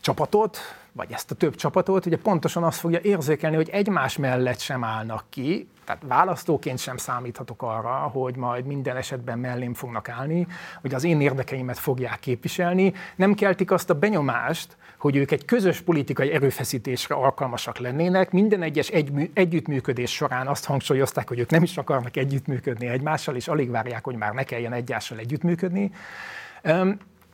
[0.00, 0.58] csapatot,
[0.98, 5.24] vagy ezt a több csapatot, ugye pontosan azt fogja érzékelni, hogy egymás mellett sem állnak
[5.28, 10.46] ki, tehát választóként sem számíthatok arra, hogy majd minden esetben mellém fognak állni,
[10.80, 12.92] hogy az én érdekeimet fogják képviselni.
[13.16, 18.30] Nem keltik azt a benyomást, hogy ők egy közös politikai erőfeszítésre alkalmasak lennének.
[18.30, 23.48] Minden egyes egy, együttműködés során azt hangsúlyozták, hogy ők nem is akarnak együttműködni egymással, és
[23.48, 25.90] alig várják, hogy már ne kelljen egyással együttműködni.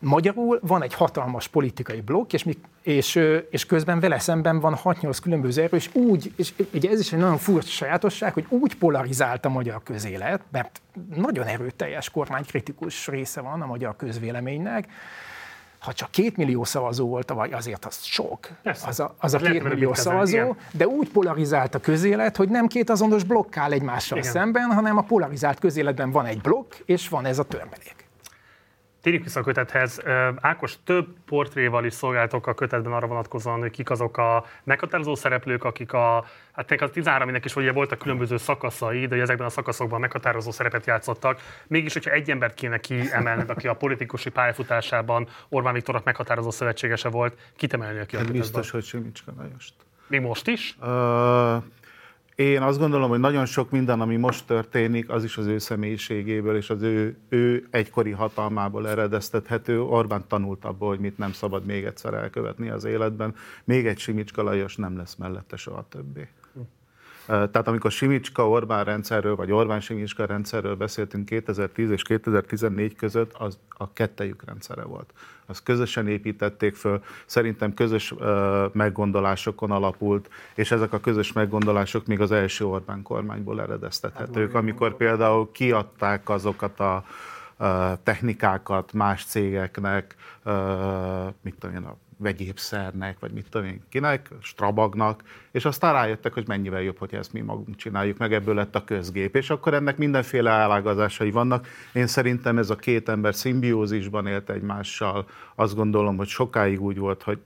[0.04, 5.18] Magyarul van egy hatalmas politikai blokk, és, mi, és, és közben vele szemben van 6-8
[5.22, 9.44] különböző erő, és úgy, és ugye ez is egy nagyon furcsa sajátosság, hogy úgy polarizált
[9.44, 10.80] a magyar közélet, mert
[11.14, 14.88] nagyon erőteljes kormánykritikus része van a magyar közvéleménynek,
[15.84, 18.86] ha csak két millió szavazó volt, vagy azért az sok, Persze.
[18.88, 20.56] az a, az a két millió szavazó, igen.
[20.72, 24.30] de úgy polarizált a közélet, hogy nem két azonos blokkál egymással igen.
[24.30, 28.03] szemben, hanem a polarizált közéletben van egy blokk, és van ez a törmelék.
[29.04, 30.02] Térjünk vissza a kötethez.
[30.40, 35.64] Ákos, több portréval is szolgáltok a kötetben arra vonatkozóan, hogy kik azok a meghatározó szereplők,
[35.64, 40.50] akik a, hát a 13 is ugye voltak különböző szakaszai, de ezekben a szakaszokban meghatározó
[40.50, 41.40] szerepet játszottak.
[41.66, 47.38] Mégis, hogyha egy embert kéne kiemelned, aki a politikusi pályafutásában Orbán Viktornak meghatározó szövetségese volt,
[47.56, 49.74] kit emelni a hát Biztos, hogy Simicska Lajost.
[50.06, 50.76] Még most is?
[50.80, 51.62] Uh,
[52.34, 56.56] én azt gondolom, hogy nagyon sok minden, ami most történik, az is az ő személyiségéből
[56.56, 59.82] és az ő, ő egykori hatalmából eredeztethető.
[59.82, 63.34] Orbán tanult abból, hogy mit nem szabad még egyszer elkövetni az életben.
[63.64, 66.28] Még egy Simicska Lajos nem lesz mellette soha többé.
[67.26, 73.58] Tehát amikor Simicska Orbán rendszerről, vagy Orbán Simicska rendszerről beszéltünk 2010 és 2014 között, az
[73.68, 75.12] a kettejük rendszere volt.
[75.46, 78.14] Azt közösen építették föl, szerintem közös
[78.72, 84.96] meggondolásokon alapult, és ezek a közös meggondolások még az első Orbán kormányból eredeztethetők, hát, amikor
[84.96, 87.04] például kiadták azokat a
[88.02, 90.14] technikákat más cégeknek,
[91.40, 96.48] mit tudom én, a vegyépszernek, vagy mit tudom én, kinek, Strabagnak, és aztán rájöttek, hogy
[96.48, 99.36] mennyivel jobb, hogy ezt mi magunk csináljuk, meg ebből lett a közgép.
[99.36, 101.66] És akkor ennek mindenféle elágazásai vannak.
[101.92, 105.26] Én szerintem ez a két ember szimbiózisban élt egymással.
[105.54, 107.38] Azt gondolom, hogy sokáig úgy volt, hogy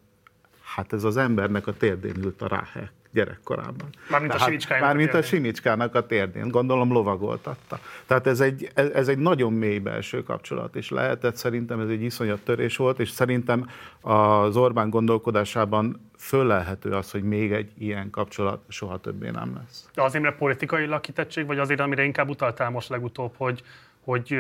[0.75, 3.89] hát ez az embernek a térdén ült a ráhek gyerekkorában.
[4.11, 7.79] Mármint a Simicskának Mármint a a Simicskának a térdén, gondolom lovagoltatta.
[8.07, 12.41] Tehát ez egy, ez egy nagyon mély belső kapcsolat, és lehetett szerintem ez egy iszonyat
[12.41, 18.99] törés volt, és szerintem az Orbán gondolkodásában fölelhető az, hogy még egy ilyen kapcsolat soha
[18.99, 19.89] többé nem lesz.
[19.95, 23.63] De azért, mert politikai lakítettség, vagy azért, amire inkább utaltál most legutóbb, hogy,
[24.05, 24.37] hogy,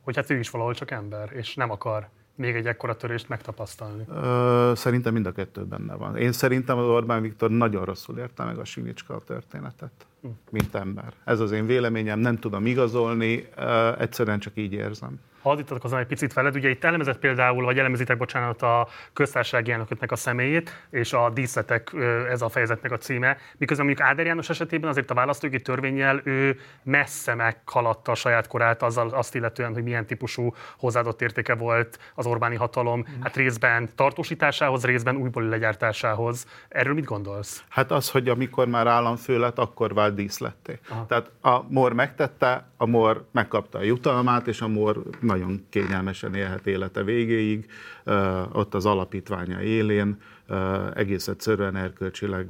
[0.00, 4.04] hogy hát ő is valahol csak ember, és nem akar még egy ekkora törést megtapasztalni?
[4.08, 6.16] Ö, szerintem mind a kettő benne van.
[6.16, 10.28] Én szerintem az Orbán Viktor nagyon rosszul érte meg a Simicska történetet, hm.
[10.50, 11.12] mint ember.
[11.24, 16.06] Ez az én véleményem, nem tudom igazolni, ö, egyszerűen csak így érzem hadd azon egy
[16.06, 16.54] picit veled.
[16.54, 21.92] Ugye itt elemezett például, vagy elemezitek, bocsánat, a köztársasági elnököknek a személyét, és a díszletek
[22.30, 23.36] ez a fejezetnek a címe.
[23.56, 28.82] Miközben mondjuk Áder János esetében azért a választógi törvényel ő messze meghaladta a saját korát
[28.82, 33.20] azzal, azt illetően, hogy milyen típusú hozzáadott értéke volt az Orbáni hatalom, mm.
[33.22, 36.46] hát részben tartósításához, részben újbóli legyártásához.
[36.68, 37.64] Erről mit gondolsz?
[37.68, 40.78] Hát az, hogy amikor már államfő lett, akkor vált díszletté.
[40.88, 41.06] Aha.
[41.06, 46.66] Tehát a MOR megtette, a MOR megkapta a jutalmát, és a MOR nagyon kényelmesen élhet
[46.66, 47.70] élete végéig,
[48.52, 50.20] ott az alapítványa élén,
[50.94, 52.46] egész egyszerűen erkölcsileg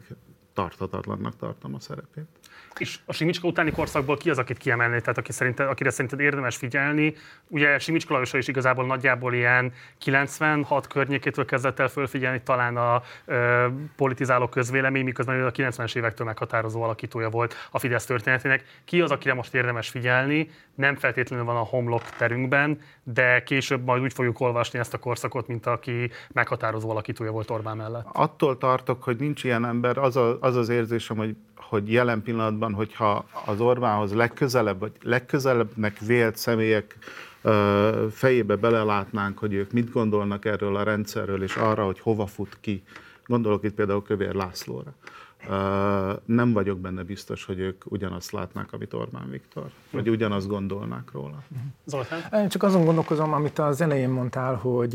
[0.53, 2.38] tarthatatlannak tartom a szerepét.
[2.79, 6.57] És a Simicska utáni korszakból ki az, akit kiemelni, tehát aki szerinted, akire szerinted érdemes
[6.57, 7.15] figyelni?
[7.49, 13.67] Ugye Simicska Lajos is igazából nagyjából ilyen 96 környékétől kezdett el fölfigyelni talán a ö,
[13.97, 18.65] politizáló közvélemény, miközben a 90-es évektől meghatározó alakítója volt a Fidesz történetének.
[18.85, 20.51] Ki az, akire most érdemes figyelni?
[20.75, 25.47] Nem feltétlenül van a homlok terünkben, de később majd úgy fogjuk olvasni ezt a korszakot,
[25.47, 28.07] mint aki meghatározó alakítója volt Orbán mellett.
[28.13, 31.37] Attól tartok, hogy nincs ilyen ember, az, a, az az érzésem, hogy
[31.69, 36.97] hogy jelen pillanatban, hogyha az Orbánhoz legközelebb, vagy legközelebbnek vélt személyek
[38.11, 42.83] fejébe belelátnánk, hogy ők mit gondolnak erről a rendszerről, és arra, hogy hova fut ki.
[43.27, 44.93] Gondolok itt például Kövér Lászlóra
[46.25, 51.43] nem vagyok benne biztos, hogy ők ugyanazt látnák, amit Orbán Viktor, vagy ugyanazt gondolnák róla.
[51.85, 52.43] Zoltán?
[52.43, 54.93] Én csak azon gondolkozom, amit az elején mondtál, hogy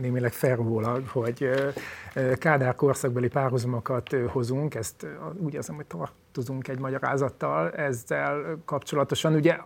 [0.00, 1.50] némileg fervólag, hogy
[2.34, 5.06] Kádár korszakbeli párhuzamokat hozunk, ezt
[5.38, 9.34] úgy érzem, hogy tartozunk egy magyarázattal ezzel kapcsolatosan.
[9.34, 9.58] Ugye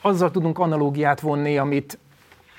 [0.00, 1.98] azzal tudunk analógiát vonni, amit,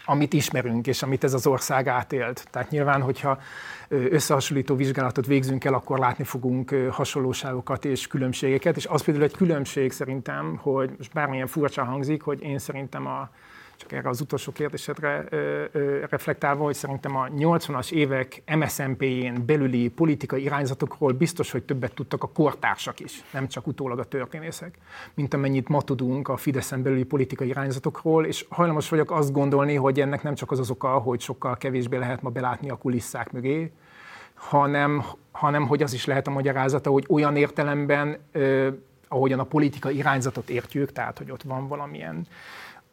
[0.06, 2.48] amit ismerünk, és amit ez az ország átélt.
[2.52, 3.40] Tehát nyilván, hogyha
[3.88, 8.76] összehasonlító vizsgálatot végzünk el, akkor látni fogunk hasonlóságokat és különbségeket.
[8.76, 13.30] És az például egy különbség szerintem, hogy most bármilyen furcsa hangzik, hogy én szerintem a
[13.78, 19.90] csak erre az utolsó kérdésedre ö, ö, reflektálva, hogy szerintem a 80-as évek MSZNP-jén belüli
[19.90, 24.78] politikai irányzatokról biztos, hogy többet tudtak a kortársak is, nem csak utólag a történészek,
[25.14, 30.00] mint amennyit ma tudunk a Fideszen belüli politikai irányzatokról, és hajlamos vagyok azt gondolni, hogy
[30.00, 33.72] ennek nem csak az az oka, hogy sokkal kevésbé lehet ma belátni a kulisszák mögé,
[34.34, 38.70] hanem, hanem hogy az is lehet a magyarázata, hogy olyan értelemben, ö,
[39.08, 42.28] ahogyan a politika irányzatot értjük, tehát hogy ott van valamilyen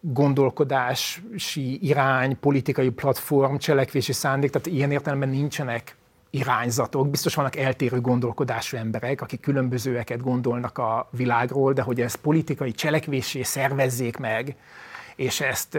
[0.02, 5.96] gondolkodási irány, politikai platform, cselekvési szándék, tehát ilyen értelemben nincsenek
[6.30, 7.10] irányzatok.
[7.10, 13.42] Biztos vannak eltérő gondolkodású emberek, akik különbözőeket gondolnak a világról, de hogy ezt politikai cselekvésé
[13.42, 14.56] szervezzék meg,
[15.16, 15.78] és ezt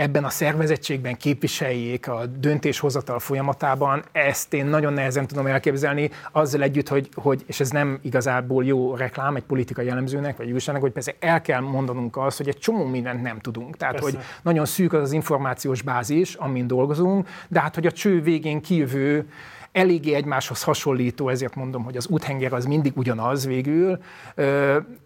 [0.00, 6.88] ebben a szervezettségben képviseljék a döntéshozatal folyamatában, ezt én nagyon nehezen tudom elképzelni, azzal együtt,
[6.88, 11.14] hogy, hogy és ez nem igazából jó reklám egy politikai jellemzőnek, vagy újságnak, hogy persze
[11.18, 13.76] el kell mondanunk azt, hogy egy csomó mindent nem tudunk.
[13.76, 14.10] Tehát, persze.
[14.10, 18.60] hogy nagyon szűk az az információs bázis, amin dolgozunk, de hát, hogy a cső végén
[18.60, 19.26] kijövő
[19.72, 23.98] eléggé egymáshoz hasonlító, ezért mondom, hogy az úthenger az mindig ugyanaz végül.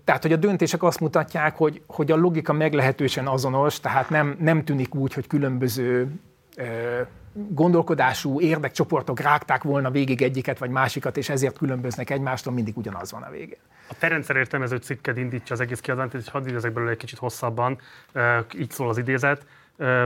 [0.04, 4.64] Tehát, hogy a döntések azt mutatják, hogy, hogy a logika meglehetősen azonos, tehát nem, nem
[4.64, 6.08] tűnik úgy, hogy különböző
[7.48, 13.22] gondolkodású érdekcsoportok rágták volna végig egyiket vagy másikat, és ezért különböznek egymástól, mindig ugyanaz van
[13.22, 13.58] a végén.
[13.88, 17.18] A te rendszer értelmező cikked indítja az egész kiadást, és hadd idézek belőle egy kicsit
[17.18, 17.78] hosszabban,
[18.58, 19.46] így szól az idézet.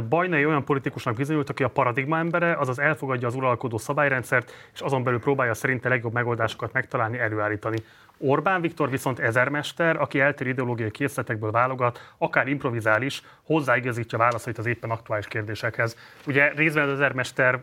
[0.08, 5.02] Bajnai olyan politikusnak bizonyult, aki a paradigma embere, azaz elfogadja az uralkodó szabályrendszert, és azon
[5.02, 7.78] belül próbálja szerinte legjobb megoldásokat megtalálni, előállítani.
[8.20, 14.66] Orbán Viktor viszont ezermester, aki eltérő ideológiai készletekből válogat, akár improvizál is, hozzáigazítja válaszait az
[14.66, 15.96] éppen aktuális kérdésekhez.
[16.26, 17.60] Ugye részben az ezermester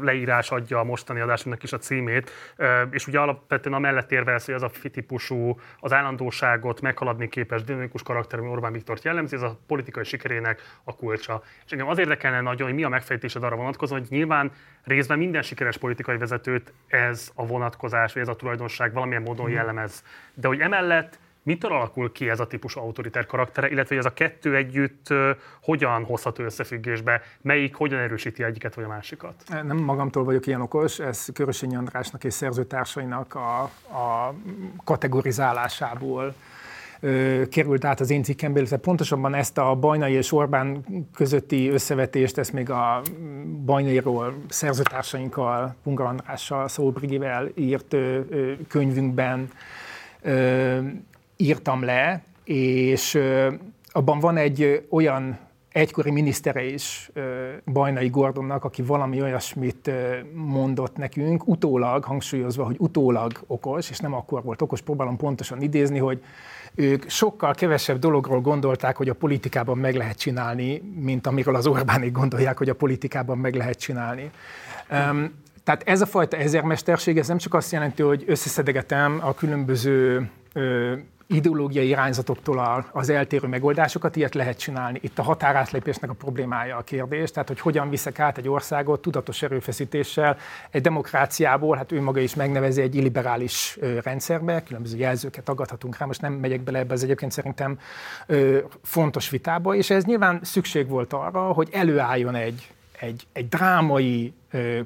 [0.00, 2.30] leírás adja a mostani adásunknak is a címét,
[2.90, 8.42] és ugye alapvetően amellett érvelsz, hogy az a típusú, az állandóságot meghaladni képes dinamikus karakterű
[8.42, 11.42] Orbán Viktort jellemzi, ez a politikai sikerének a kulcsa.
[11.64, 14.52] És engem az érdekelne nagyon, hogy mi a megfejtésed arra vonatkozóan, hogy nyilván
[14.84, 19.91] részben minden sikeres politikai vezetőt ez a vonatkozás, vagy ez a tulajdonság valamilyen módon jellemez.
[20.34, 24.14] De hogy emellett Mitől alakul ki ez a típusú autoritár karaktere, illetve hogy ez a
[24.14, 25.06] kettő együtt
[25.62, 29.34] hogyan hozható összefüggésbe, melyik hogyan erősíti egyiket vagy a másikat?
[29.48, 34.34] Nem magamtól vagyok ilyen okos, ez Körösényi Andrásnak és szerzőtársainak a, a
[34.84, 36.34] kategorizálásából
[37.50, 40.84] került át az én cikkembe, illetve pontosabban ezt a Bajnai és Orbán
[41.14, 43.02] közötti összevetést, ezt még a
[43.64, 47.96] Bajnairól szerzőtársainkkal, Punga Andrással, Szóbrigivel írt
[48.68, 49.50] könyvünkben
[51.36, 53.18] írtam le, és
[53.92, 55.38] abban van egy olyan
[55.72, 57.10] egykori minisztere is
[57.72, 59.90] Bajnai Gordonnak, aki valami olyasmit
[60.34, 65.98] mondott nekünk, utólag, hangsúlyozva, hogy utólag okos, és nem akkor volt okos, próbálom pontosan idézni,
[65.98, 66.22] hogy
[66.74, 72.12] ők sokkal kevesebb dologról gondolták, hogy a politikában meg lehet csinálni, mint amiről az Orbánik
[72.12, 74.30] gondolják, hogy a politikában meg lehet csinálni.
[74.90, 80.30] Um, tehát ez a fajta ezermesterség, ez nem csak azt jelenti, hogy összeszedegetem a különböző
[81.32, 84.98] ideológiai irányzatoktól az eltérő megoldásokat, ilyet lehet csinálni.
[85.02, 89.42] Itt a határátlépésnek a problémája a kérdés, tehát hogy hogyan viszek át egy országot tudatos
[89.42, 90.36] erőfeszítéssel
[90.70, 96.20] egy demokráciából, hát ő maga is megnevezi egy illiberális rendszerbe, különböző jelzőket tagadhatunk rá, most
[96.20, 97.78] nem megyek bele ebbe az egyébként szerintem
[98.82, 104.32] fontos vitába, és ez nyilván szükség volt arra, hogy előálljon egy, egy, egy drámai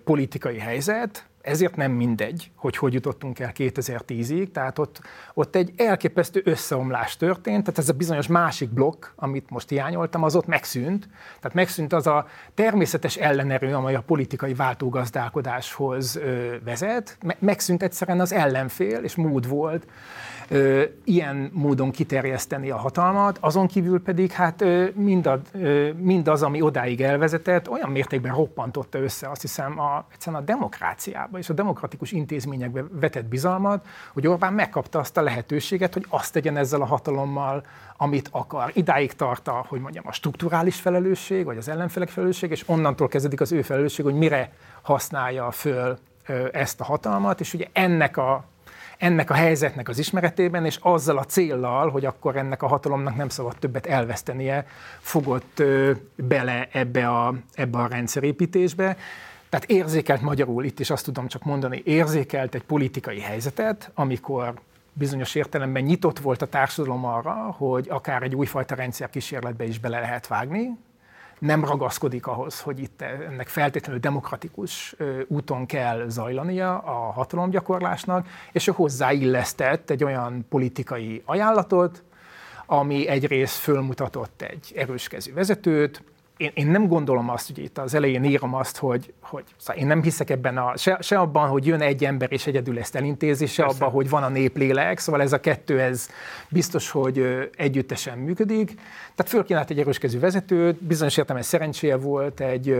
[0.04, 5.00] politikai helyzet, ezért nem mindegy, hogy hogy jutottunk el 2010-ig, tehát ott,
[5.34, 10.36] ott egy elképesztő összeomlás történt, tehát ez a bizonyos másik blokk, amit most hiányoltam, az
[10.36, 11.08] ott megszűnt.
[11.40, 16.20] Tehát megszűnt az a természetes ellenerő, amely a politikai váltógazdálkodáshoz
[16.64, 19.86] vezet, megszűnt egyszerűen az ellenfél, és mód volt
[20.48, 26.60] ö, ilyen módon kiterjeszteni a hatalmat, azon kívül pedig hát ö, mindad, ö, mindaz, ami
[26.60, 32.12] odáig elvezetett, olyan mértékben roppantotta össze azt hiszem a, egyszerűen a demokráciába és a demokratikus
[32.12, 37.62] intézményekbe vetett bizalmat, hogy Orbán megkapta azt a lehetőséget, hogy azt tegyen ezzel a hatalommal,
[37.96, 38.70] amit akar.
[38.74, 43.40] Idáig tart a, hogy mondjam, a strukturális felelősség, vagy az ellenfelek felelősség, és onnantól kezdődik
[43.40, 45.98] az ő felelősség, hogy mire használja föl
[46.52, 48.44] ezt a hatalmat, és ugye ennek a
[48.98, 53.28] ennek a helyzetnek az ismeretében, és azzal a céllal, hogy akkor ennek a hatalomnak nem
[53.28, 54.66] szabad többet elvesztenie,
[54.98, 55.62] fogott
[56.14, 58.96] bele ebbe a, ebbe a rendszerépítésbe.
[59.48, 64.54] Tehát érzékelt magyarul, itt is azt tudom csak mondani, érzékelt egy politikai helyzetet, amikor
[64.92, 70.26] bizonyos értelemben nyitott volt a társadalom arra, hogy akár egy újfajta rendszerkísérletbe is bele lehet
[70.26, 70.70] vágni,
[71.38, 74.96] nem ragaszkodik ahhoz, hogy itt ennek feltétlenül demokratikus
[75.26, 82.02] úton kell zajlania a hatalomgyakorlásnak, és ő hozzáillesztett egy olyan politikai ajánlatot,
[82.66, 86.02] ami egyrészt fölmutatott egy erőskezű vezetőt,
[86.36, 89.86] én, én nem gondolom azt, hogy itt az elején írom azt, hogy, hogy szóval én
[89.86, 93.46] nem hiszek ebben a, se, se abban, hogy jön egy ember és egyedül ezt elintézi,
[93.46, 93.76] se Persze.
[93.76, 96.08] abban, hogy van a néplélek, szóval ez a kettő, ez
[96.48, 98.74] biztos, hogy együttesen működik.
[99.14, 102.70] Tehát fölkínált egy erőskezű vezetőt, bizonyos értem ez szerencséje volt egy,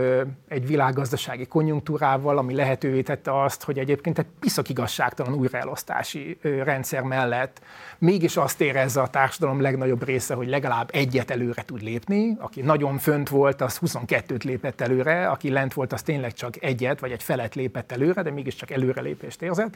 [0.47, 7.61] egy világgazdasági konjunktúrával, ami lehetővé tette azt, hogy egyébként egy piszak igazságtalan újraelosztási rendszer mellett
[7.97, 12.97] mégis azt érezze a társadalom legnagyobb része, hogy legalább egyet előre tud lépni, aki nagyon
[12.97, 17.23] fönt volt, az 22-t lépett előre, aki lent volt, az tényleg csak egyet, vagy egy
[17.23, 19.75] felet lépett előre, de mégiscsak előrelépést érzett.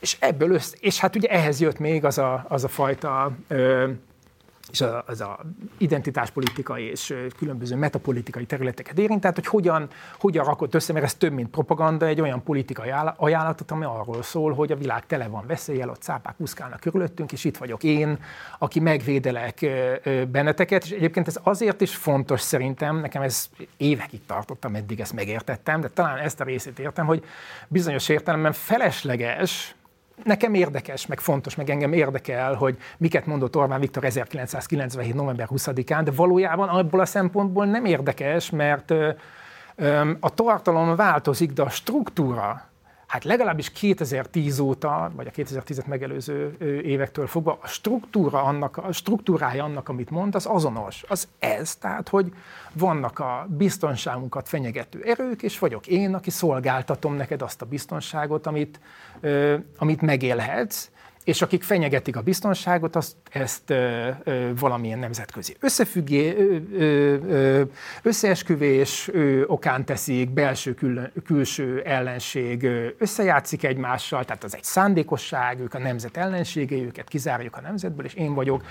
[0.00, 3.90] És ebből össze, és hát ugye ehhez jött még az a, az a fajta ö,
[4.72, 5.40] és az a
[5.78, 11.32] identitáspolitikai és különböző metapolitikai területeket érint, tehát hogy hogyan, hogyan rakott össze, mert ez több,
[11.32, 15.88] mint propaganda, egy olyan politikai ajánlatot, ami arról szól, hogy a világ tele van veszélyel,
[15.88, 18.18] ott cápák úszkálnak körülöttünk, és itt vagyok én,
[18.58, 19.66] aki megvédelek
[20.30, 25.80] benneteket, és egyébként ez azért is fontos szerintem, nekem ez évekig tartottam, eddig ezt megértettem,
[25.80, 27.24] de talán ezt a részét értem, hogy
[27.68, 29.74] bizonyos értelemben felesleges,
[30.24, 35.14] nekem érdekes, meg fontos, meg engem érdekel, hogy miket mondott Orbán Viktor 1997.
[35.14, 38.90] november 20-án, de valójában abból a szempontból nem érdekes, mert
[40.20, 42.71] a tartalom változik, de a struktúra
[43.12, 49.64] hát legalábbis 2010 óta, vagy a 2010-et megelőző évektől fogva, a struktúra annak, a struktúrája
[49.64, 51.04] annak, amit mond, az azonos.
[51.08, 52.32] Az ez, tehát, hogy
[52.72, 58.80] vannak a biztonságunkat fenyegető erők, és vagyok én, aki szolgáltatom neked azt a biztonságot, amit,
[59.78, 60.90] amit megélhetsz,
[61.24, 66.56] és akik fenyegetik a biztonságot, azt, ezt ö, ö, valamilyen nemzetközi összefüggé, ö,
[67.28, 67.62] ö,
[68.02, 75.74] összeesküvés ö, okán teszik, belső kül, külső ellenség összejátszik egymással, tehát az egy szándékosság, ők
[75.74, 78.64] a nemzet ellenségei, őket kizárjuk a nemzetből, és én vagyok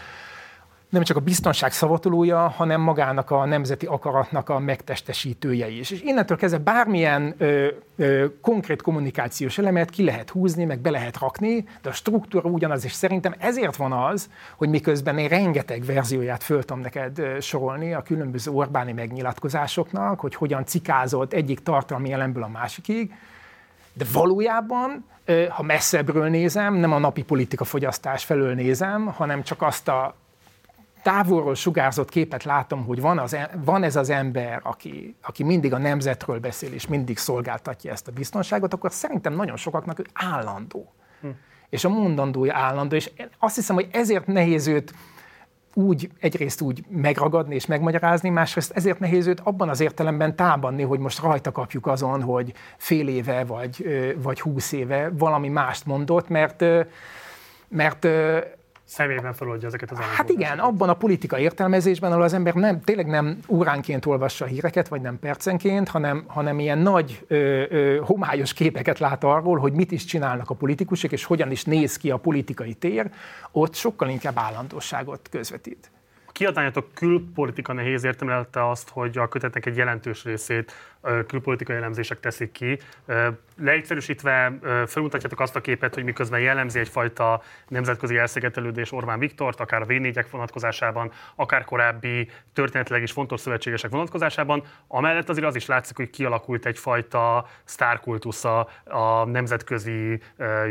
[0.92, 5.92] nem csak a biztonság szavatolója, hanem magának a nemzeti akaratnak a megtestesítője is.
[5.92, 11.18] És innentől kezdve bármilyen ö, ö, konkrét kommunikációs elemet ki lehet húzni, meg be lehet
[11.18, 16.44] rakni, de a struktúra ugyanaz, és szerintem ezért van az, hogy miközben én rengeteg verzióját
[16.44, 23.14] föltom neked sorolni a különböző Orbáni megnyilatkozásoknak, hogy hogyan cikázott egyik tartalmi elemből a másikig,
[23.94, 25.06] de valójában,
[25.50, 30.16] ha messzebbről nézem, nem a napi politika fogyasztás felől nézem, hanem csak azt a
[31.04, 35.78] távolról sugárzott képet látom, hogy van, az, van ez az ember, aki, aki mindig a
[35.78, 40.94] nemzetről beszél, és mindig szolgáltatja ezt a biztonságot, akkor szerintem nagyon sokaknak ő állandó.
[41.22, 41.28] Hm.
[41.70, 44.94] És a mondandója állandó, és azt hiszem, hogy ezért nehéz őt
[45.74, 51.00] úgy, egyrészt úgy megragadni és megmagyarázni, másrészt ezért nehéz őt abban az értelemben támadni, hogy
[51.00, 53.86] most rajta kapjuk azon, hogy fél éve vagy,
[54.22, 56.64] vagy húsz éve valami mást mondott, mert
[57.68, 58.08] mert
[58.92, 63.08] személyben feloldja ezeket az Hát igen, abban a politika értelmezésben, ahol az ember nem, tényleg
[63.08, 68.54] nem óránként olvassa a híreket, vagy nem percenként, hanem, hanem ilyen nagy, ö, ö, homályos
[68.54, 72.18] képeket lát arról, hogy mit is csinálnak a politikusok, és hogyan is néz ki a
[72.18, 73.12] politikai tér,
[73.52, 75.92] ott sokkal inkább állandóságot közvetít.
[76.28, 80.72] A kiadványatok külpolitika nehéz értelmelte azt, hogy a kötetnek egy jelentős részét
[81.28, 82.80] külpolitikai elemzések teszik ki.
[83.58, 84.54] Leegyszerűsítve
[84.86, 90.24] felmutatjátok azt a képet, hogy miközben jellemzi egyfajta nemzetközi elszigetelődés Orbán Viktort, akár a v
[90.32, 96.66] vonatkozásában, akár korábbi történetileg is fontos szövetségesek vonatkozásában, amellett azért az is látszik, hogy kialakult
[96.66, 100.22] egyfajta sztárkultusza a nemzetközi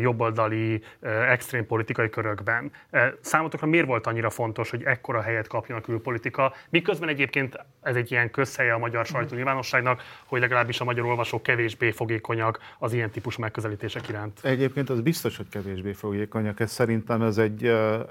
[0.00, 0.82] jobboldali
[1.28, 2.72] extrém politikai körökben.
[3.20, 8.10] Számotokra miért volt annyira fontos, hogy ekkora helyet kapjon a külpolitika, miközben egyébként ez egy
[8.10, 13.10] ilyen közhelye a magyar sajtó nyilvánosságnak, hogy legalábbis a magyar olvasók kevésbé fogékonyak az ilyen
[13.10, 14.38] típusú megközelítések iránt.
[14.42, 16.60] Egyébként az biztos, hogy kevésbé fogékonyak.
[16.60, 17.64] Ez szerintem ez egy,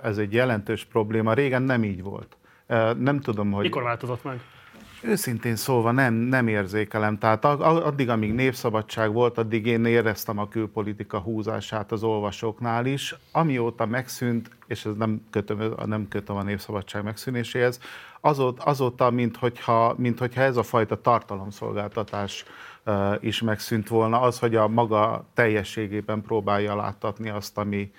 [0.03, 1.33] ez egy jelentős probléma.
[1.33, 2.37] Régen nem így volt.
[2.97, 3.63] Nem tudom, hogy...
[3.63, 4.39] Mikor változott meg?
[5.01, 7.17] Őszintén szólva nem, nem érzékelem.
[7.17, 13.15] Tehát addig, amíg népszabadság volt, addig én éreztem a külpolitika húzását az olvasóknál is.
[13.31, 17.79] Amióta megszűnt, és ez nem kötöm, nem kötöm a népszabadság megszűnéséhez,
[18.21, 22.45] azóta, azóta mint, hogyha, mint hogyha ez a fajta tartalomszolgáltatás
[23.19, 27.91] is megszűnt volna, az, hogy a maga teljességében próbálja láttatni azt, ami,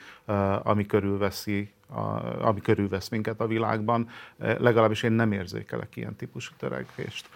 [0.62, 7.28] ami körülveszi a, ami körülvesz minket a világban, legalábbis én nem érzékelek ilyen típusú törekvést.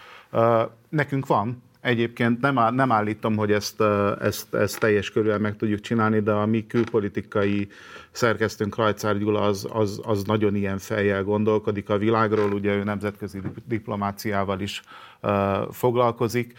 [0.89, 3.81] Nekünk van, Egyébként nem, nem állítom, hogy ezt,
[4.21, 7.69] ezt, ezt teljes körülön meg tudjuk csinálni, de a mi külpolitikai
[8.11, 13.41] szerkesztőnk Rajcár Gyula az, az, az nagyon ilyen fejjel gondolkodik a világról, ugye ő nemzetközi
[13.65, 14.83] diplomáciával is
[15.23, 15.31] uh,
[15.71, 16.55] foglalkozik,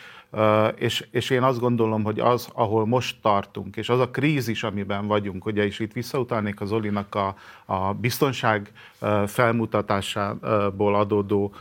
[0.75, 5.07] és, és én azt gondolom, hogy az, ahol most tartunk, és az a krízis, amiben
[5.07, 8.71] vagyunk, ugye, és itt visszautalnék az Olinak a, a biztonság
[9.25, 11.53] felmutatásából adódó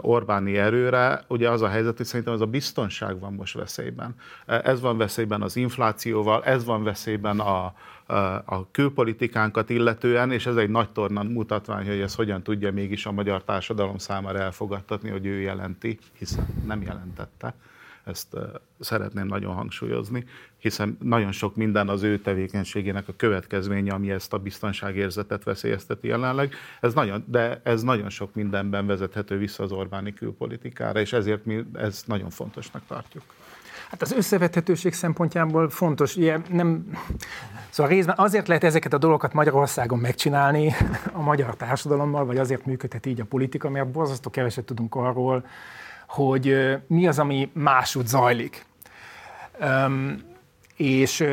[0.00, 4.14] Orbáni erőre, ugye az a helyzet, hogy szerintem ez a biztonság van most veszélyben.
[4.46, 7.74] Ez van veszélyben az inflációval, ez van veszélyben a,
[8.44, 13.12] a külpolitikánkat illetően, és ez egy nagy tornan mutatvány, hogy ez hogyan tudja mégis a
[13.12, 17.54] magyar társadalom számára elfogadtatni, hogy ő jelenti, hiszen nem jelentette.
[18.06, 18.36] Ezt
[18.80, 20.24] szeretném nagyon hangsúlyozni,
[20.58, 26.54] hiszen nagyon sok minden az ő tevékenységének a következménye, ami ezt a biztonságérzetet veszélyezteti jelenleg.
[26.80, 31.64] Ez nagyon, de ez nagyon sok mindenben vezethető vissza az Orbáni külpolitikára, és ezért mi
[31.74, 33.22] ezt nagyon fontosnak tartjuk.
[33.90, 36.98] Hát az összevethetőség szempontjából fontos, ugye nem,
[37.70, 40.72] szóval részben azért lehet ezeket a dolgokat Magyarországon megcsinálni
[41.12, 45.44] a magyar társadalommal, vagy azért működhet így a politika, mert borzasztó keveset tudunk arról,
[46.06, 48.64] hogy mi az, ami máshogy zajlik.
[49.60, 50.22] Um,
[50.76, 51.24] és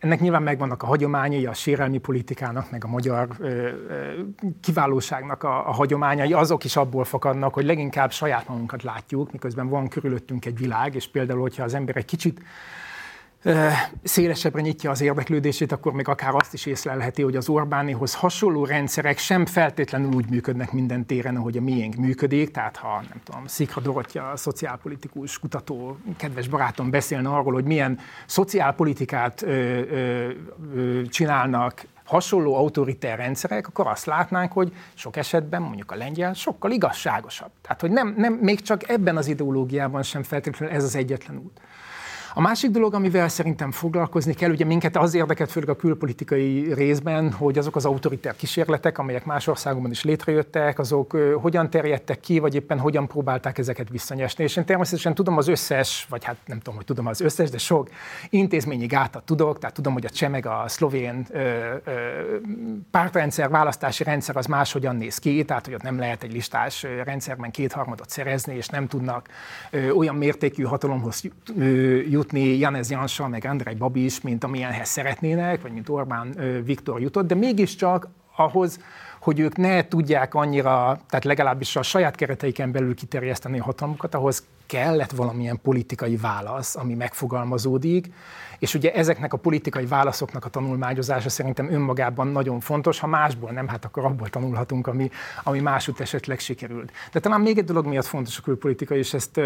[0.00, 3.72] ennek nyilván megvannak a hagyományai, a sérelmi politikának, meg a magyar ö, ö,
[4.60, 9.88] kiválóságnak a, a hagyományai, azok is abból fakadnak, hogy leginkább saját magunkat látjuk, miközben van
[9.88, 12.40] körülöttünk egy világ, és például, hogyha az ember egy kicsit
[14.02, 19.18] szélesebbre nyitja az érdeklődését, akkor még akár azt is észlelheti, hogy az Orbánihoz hasonló rendszerek
[19.18, 22.50] sem feltétlenül úgy működnek minden téren, ahogy a miénk működik.
[22.50, 27.98] Tehát ha, nem tudom, Szikra Dorottya, a szociálpolitikus kutató, kedves barátom beszélne arról, hogy milyen
[28.26, 30.30] szociálpolitikát ö, ö,
[30.74, 36.70] ö, csinálnak hasonló autoriter rendszerek, akkor azt látnánk, hogy sok esetben mondjuk a lengyel sokkal
[36.70, 37.50] igazságosabb.
[37.62, 41.60] Tehát, hogy nem, nem még csak ebben az ideológiában sem feltétlenül ez az egyetlen út.
[42.38, 47.32] A másik dolog, amivel szerintem foglalkozni kell, ugye minket az érdeket, főleg a külpolitikai részben,
[47.32, 52.54] hogy azok az autoritár kísérletek, amelyek más országokban is létrejöttek, azok hogyan terjedtek ki, vagy
[52.54, 54.44] éppen hogyan próbálták ezeket visszanyesni.
[54.44, 57.58] És én természetesen tudom az összes, vagy hát nem tudom, hogy tudom az összes, de
[57.58, 57.88] sok
[58.30, 61.38] intézményi gátat tudok, tehát tudom, hogy a csemeg, a szlovén ö,
[61.84, 61.92] ö,
[62.90, 67.50] pártrendszer, választási rendszer az máshogyan néz ki, tehát hogy ott nem lehet egy listás rendszerben
[67.50, 69.28] kétharmadot szerezni, és nem tudnak
[69.70, 71.22] ö, olyan mértékű hatalomhoz
[72.08, 77.34] jutni Janez Jansa, meg Andrei Babis, mint amilyenhez szeretnének, vagy mint Orbán Viktor jutott, de
[77.34, 78.80] mégiscsak ahhoz,
[79.20, 84.44] hogy ők ne tudják annyira, tehát legalábbis a saját kereteiken belül kiterjeszteni a hatalmukat, ahhoz
[84.66, 88.12] kellett valamilyen politikai válasz, ami megfogalmazódik,
[88.58, 93.68] és ugye ezeknek a politikai válaszoknak a tanulmányozása szerintem önmagában nagyon fontos, ha másból nem,
[93.68, 95.10] hát akkor abból tanulhatunk, ami,
[95.44, 96.92] ami másút esetleg sikerült.
[97.12, 99.40] De talán még egy dolog miatt fontos a külpolitika, és ezt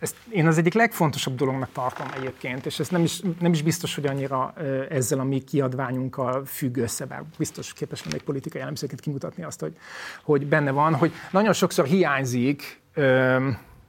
[0.00, 3.94] ezt én az egyik legfontosabb dolognak tartom egyébként, és ez nem is, nem is biztos,
[3.94, 4.54] hogy annyira
[4.90, 9.76] ezzel a mi kiadványunkkal függ össze, bár biztos képes lennék politikai elemzőként kimutatni azt, hogy,
[10.22, 12.80] hogy benne van, hogy nagyon sokszor hiányzik,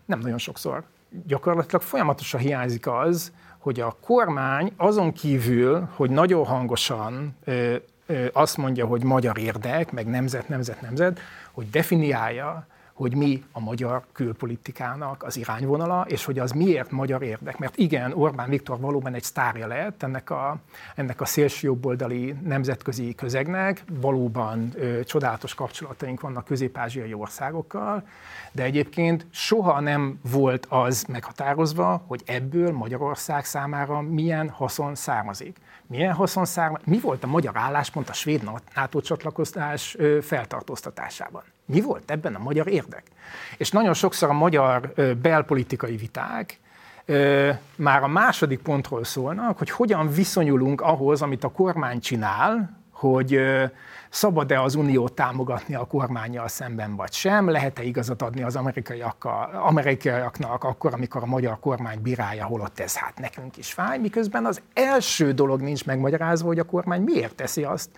[0.05, 0.83] nem nagyon sokszor,
[1.25, 7.37] gyakorlatilag folyamatosan hiányzik az, hogy a kormány azon kívül, hogy nagyon hangosan
[8.33, 11.19] azt mondja, hogy magyar érdek, meg nemzet, nemzet, nemzet,
[11.51, 12.67] hogy definiálja,
[12.97, 17.57] hogy mi a magyar külpolitikának az irányvonala, és hogy az miért magyar érdek.
[17.57, 20.57] Mert igen, Orbán Viktor valóban egy sztárja lett ennek a,
[20.95, 28.03] ennek a szélsőjobboldali nemzetközi közegnek, valóban ö, csodálatos kapcsolataink vannak közép-ázsiai országokkal,
[28.51, 35.57] de egyébként soha nem volt az meghatározva, hogy ebből Magyarország számára milyen haszon származik.
[35.87, 36.87] Milyen haszon származik?
[36.87, 41.43] Mi volt a magyar álláspont a svéd NATO csatlakozás feltartóztatásában?
[41.67, 43.03] Mi volt ebben a magyar érdek?
[43.57, 46.59] És nagyon sokszor a magyar belpolitikai viták
[47.75, 53.39] már a második pontról szólnak, hogy hogyan viszonyulunk ahhoz, amit a kormány csinál, hogy
[54.09, 58.55] szabad-e az uniót támogatni a kormányjal szemben, vagy sem, lehet-e igazat adni az
[59.53, 64.61] amerikaiaknak akkor, amikor a magyar kormány bírálja, holott ez hát nekünk is fáj, miközben az
[64.73, 67.89] első dolog nincs megmagyarázva, hogy a kormány miért teszi azt,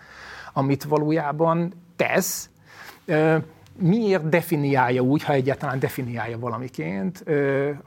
[0.53, 2.49] amit valójában tesz,
[3.79, 7.23] miért definiálja úgy, ha egyáltalán definiálja valamiként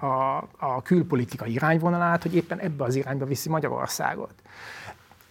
[0.00, 4.34] a, a külpolitika irányvonalát, hogy éppen ebbe az irányba viszi Magyarországot?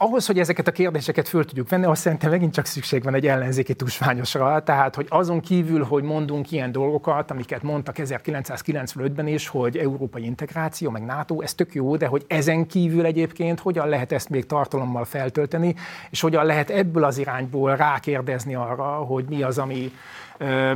[0.04, 3.28] Ahhoz, hogy ezeket a kérdéseket föl tudjuk venni, azt szerintem megint csak szükség van egy
[3.28, 9.78] ellenzéki tusványosra, tehát hogy azon kívül, hogy mondunk ilyen dolgokat, amiket mondtak 1995-ben is, hogy
[9.78, 14.30] európai integráció, meg NATO, ez tök jó, de hogy ezen kívül egyébként hogyan lehet ezt
[14.30, 15.76] még tartalommal feltölteni,
[16.10, 19.92] és hogyan lehet ebből az irányból rákérdezni arra, hogy mi az, ami,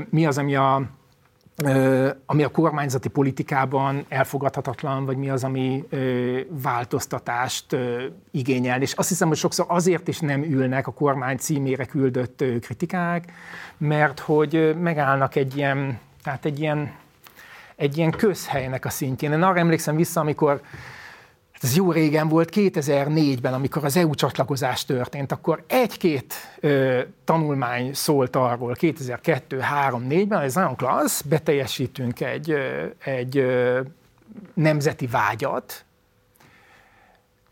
[0.10, 0.82] mi az, ami a
[2.26, 5.84] ami a kormányzati politikában elfogadhatatlan, vagy mi az, ami
[6.50, 7.78] változtatást
[8.32, 8.82] igényel.
[8.82, 13.32] És azt hiszem, hogy sokszor azért is nem ülnek a kormány címére küldött kritikák,
[13.78, 16.92] mert hogy megállnak egy ilyen, tehát egy ilyen,
[17.76, 19.32] egy ilyen közhelynek a szintjén.
[19.32, 20.62] Én arra emlékszem vissza, amikor
[21.66, 28.36] ez jó régen volt, 2004-ben, amikor az EU csatlakozás történt, akkor egy-két ö, tanulmány szólt
[28.36, 33.80] arról 2002-3-4-ben, hogy ez nagyon klassz, beteljesítünk egy, ö, egy ö,
[34.54, 35.86] nemzeti vágyat,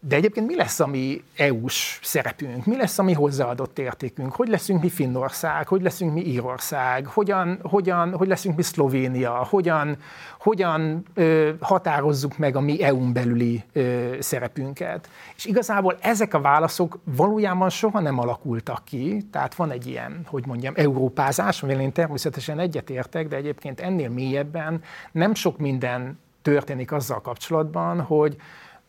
[0.07, 2.65] de egyébként mi lesz a mi EU-s szerepünk?
[2.65, 4.35] Mi lesz a mi hozzáadott értékünk?
[4.35, 5.67] Hogy leszünk mi Finnország?
[5.67, 7.05] Hogy leszünk mi Írország?
[7.05, 9.31] Hogyan, hogyan, hogy leszünk mi Szlovénia?
[9.31, 9.97] Hogyan,
[10.39, 15.09] hogyan ö, határozzuk meg a mi EU-n belüli ö, szerepünket?
[15.35, 20.45] És igazából ezek a válaszok valójában soha nem alakultak ki, tehát van egy ilyen, hogy
[20.45, 24.81] mondjam, európázás, amivel én természetesen egyetértek, de egyébként ennél mélyebben
[25.11, 28.37] nem sok minden történik azzal kapcsolatban, hogy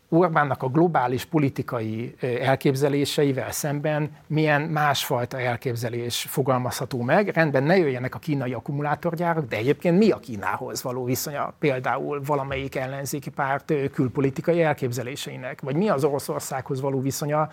[0.09, 7.29] Orbánnak a globális politikai elképzeléseivel szemben milyen másfajta elképzelés fogalmazható meg.
[7.29, 11.55] Rendben, ne jöjjenek a kínai akkumulátorgyárak, de egyébként mi a Kínához való viszonya?
[11.59, 17.49] Például valamelyik ellenzéki párt külpolitikai elképzeléseinek, vagy mi az Oroszországhoz való viszonya?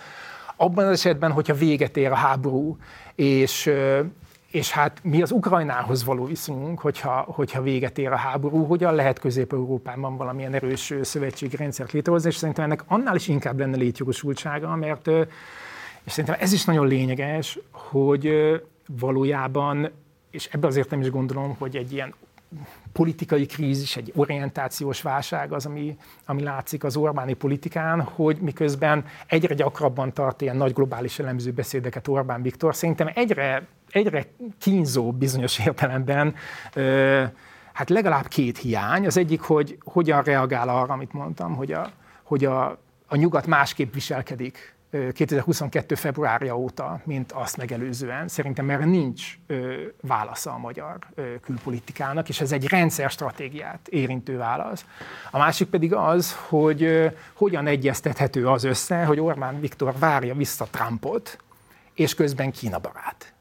[0.56, 2.78] Abban az esetben, hogyha véget ér a háború,
[3.16, 3.72] és
[4.52, 9.20] és hát mi az Ukrajnához való viszonyunk, hogyha, hogyha véget ér a háború, hogyan lehet
[9.20, 15.08] Közép-Európában valamilyen erős szövetségi rendszert létrehozni, és szerintem ennek annál is inkább lenne létjogosultsága, mert
[16.04, 18.32] és szerintem ez is nagyon lényeges, hogy
[19.00, 19.90] valójában,
[20.32, 22.14] és ebbe azért nem is gondolom, hogy egy ilyen
[22.92, 29.54] politikai krízis, egy orientációs válság az, ami, ami látszik az Orbáni politikán, hogy miközben egyre
[29.54, 34.26] gyakrabban tart ilyen nagy globális elemző beszédeket Orbán Viktor, szerintem egyre, egyre
[34.60, 36.36] kínzó bizonyos értelemben
[37.74, 39.06] hát legalább két hiány.
[39.06, 41.92] Az egyik, hogy hogyan reagál arra, amit mondtam, hogy a,
[42.24, 44.76] hogy a, a nyugat másképp viselkedik
[45.14, 45.96] 2022.
[45.96, 48.28] februárja óta, mint azt megelőzően.
[48.28, 54.38] Szerintem erre nincs ö, válasza a magyar ö, külpolitikának, és ez egy rendszer stratégiát érintő
[54.38, 54.86] válasz.
[55.32, 60.68] A másik pedig az, hogy ö, hogyan egyeztethető az össze, hogy Orbán Viktor várja vissza
[60.72, 61.38] Trumpot,
[61.94, 63.34] és közben Kína barát.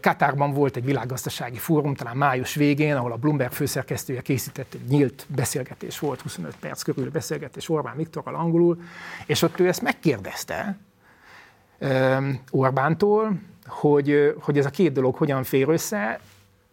[0.00, 5.26] Katárban volt egy világgazdasági fórum, talán május végén, ahol a Bloomberg főszerkesztője készített egy nyílt
[5.28, 8.80] beszélgetés, volt 25 perc körül beszélgetés Orbán Viktorral angolul,
[9.26, 10.78] és ott ő ezt megkérdezte
[12.50, 13.32] Orbántól,
[13.66, 16.20] hogy, hogy ez a két dolog hogyan fér össze,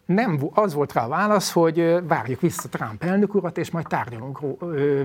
[0.06, 4.40] nem, az volt rá a válasz, hogy várjuk vissza Trump elnök urat, és majd tárgyalunk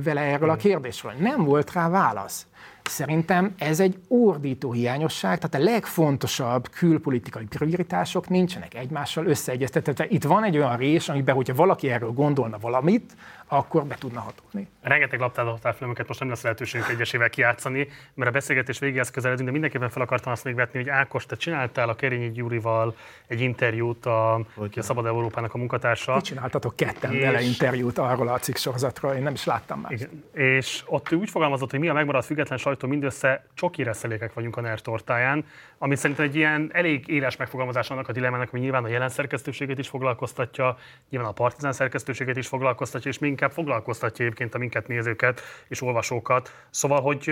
[0.04, 1.12] vele erről a kérdésről.
[1.20, 2.48] Nem volt rá válasz.
[2.90, 10.06] Szerintem ez egy ordító hiányosság, tehát a legfontosabb külpolitikai prioritások nincsenek egymással összeegyeztetve.
[10.10, 13.16] Itt van egy olyan rés, amiben, hogyha valaki erről gondolna valamit,
[13.52, 14.68] akkor be tudna hatolni.
[14.82, 19.90] Rengeteg labtálótárfilmeket most nem lesz lehetőségünk egyesével kiátszani, mert a beszélgetés végéhez közeledünk, de mindenképpen
[19.90, 22.96] fel akartam azt még vetni, hogy Ákos, te csináltál a Kerényi Gyurival
[23.28, 24.44] egy interjút, a, a
[24.76, 26.16] Szabad Európának a munkatársa.
[26.16, 27.22] Ti csináltatok ketten és...
[27.22, 29.92] vele interjút arról a cikk sorozatról, én nem is láttam már.
[29.92, 30.24] Igen.
[30.34, 34.58] És ott ő úgy fogalmazott, hogy mi a megmaradt független sajtó, mindössze csoki reszelékek vagyunk
[34.58, 35.46] a NER tortáján,
[35.78, 39.78] ami szerintem egy ilyen elég éles megfogalmazás annak a dilemmának, hogy nyilván a jelen szerkesztőséget
[39.78, 40.78] is foglalkoztatja,
[41.10, 45.82] nyilván a partizán szerkesztőséget is foglalkoztatja, és még inkább foglalkoztatja egyébként a minket nézőket és
[45.82, 46.54] olvasókat.
[46.70, 47.30] Szóval, hogy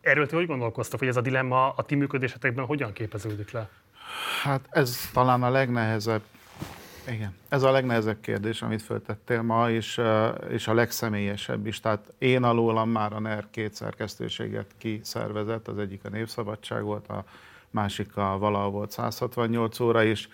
[0.00, 3.68] erről ti hogy gondolkoztak, hogy ez a dilemma a ti működésetekben hogyan képeződik le?
[4.42, 6.22] Hát ez talán a legnehezebb
[7.08, 10.00] igen, ez a legnehezebb kérdés, amit föltettél ma, és,
[10.48, 11.80] és a legszemélyesebb is.
[11.80, 17.24] Tehát én alólam már a NER két szerkesztőséget kiszervezett, az egyik a Népszabadság volt, a
[17.70, 20.28] másik a valahol volt 168 óra, és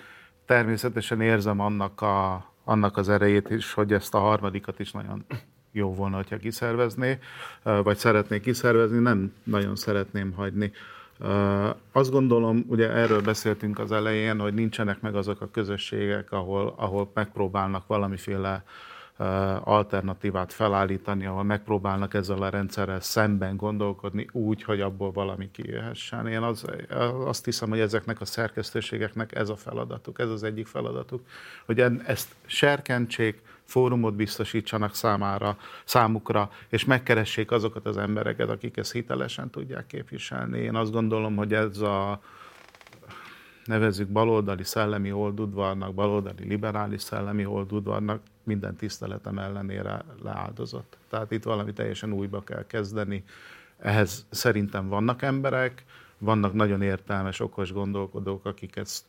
[0.47, 5.25] természetesen érzem annak a, annak az erejét is, hogy ezt a harmadikat is nagyon
[5.73, 7.19] jó volna, hogyha kiszervezné,
[7.63, 10.73] vagy szeretnék kiszervezni, nem nagyon szeretném hagyni.
[11.93, 17.11] Azt gondolom, ugye erről beszéltünk az elején, hogy nincsenek meg azok a közösségek, ahol, ahol
[17.15, 18.65] megpróbálnak valamiféle
[19.61, 26.27] alternatívát felállítani, ahol megpróbálnak ezzel a rendszerrel szemben gondolkodni úgy, hogy abból valami kijöhessen.
[26.27, 26.65] Én az,
[27.25, 31.27] azt hiszem, hogy ezeknek a szerkesztőségeknek ez a feladatuk, ez az egyik feladatuk,
[31.67, 33.43] hogy ezt serkentsék,
[33.73, 40.59] fórumot biztosítsanak számára, számukra, és megkeressék azokat az embereket, akik ezt hitelesen tudják képviselni.
[40.59, 42.21] Én azt gondolom, hogy ez a
[43.65, 50.99] nevezzük baloldali szellemi oldudvarnak, baloldali liberális szellemi oldudvarnak, minden tiszteletem ellenére leáldozott.
[51.09, 53.25] Tehát itt valami teljesen újba kell kezdeni.
[53.79, 55.85] Ehhez szerintem vannak emberek,
[56.19, 59.05] vannak nagyon értelmes, okos gondolkodók, akik ezt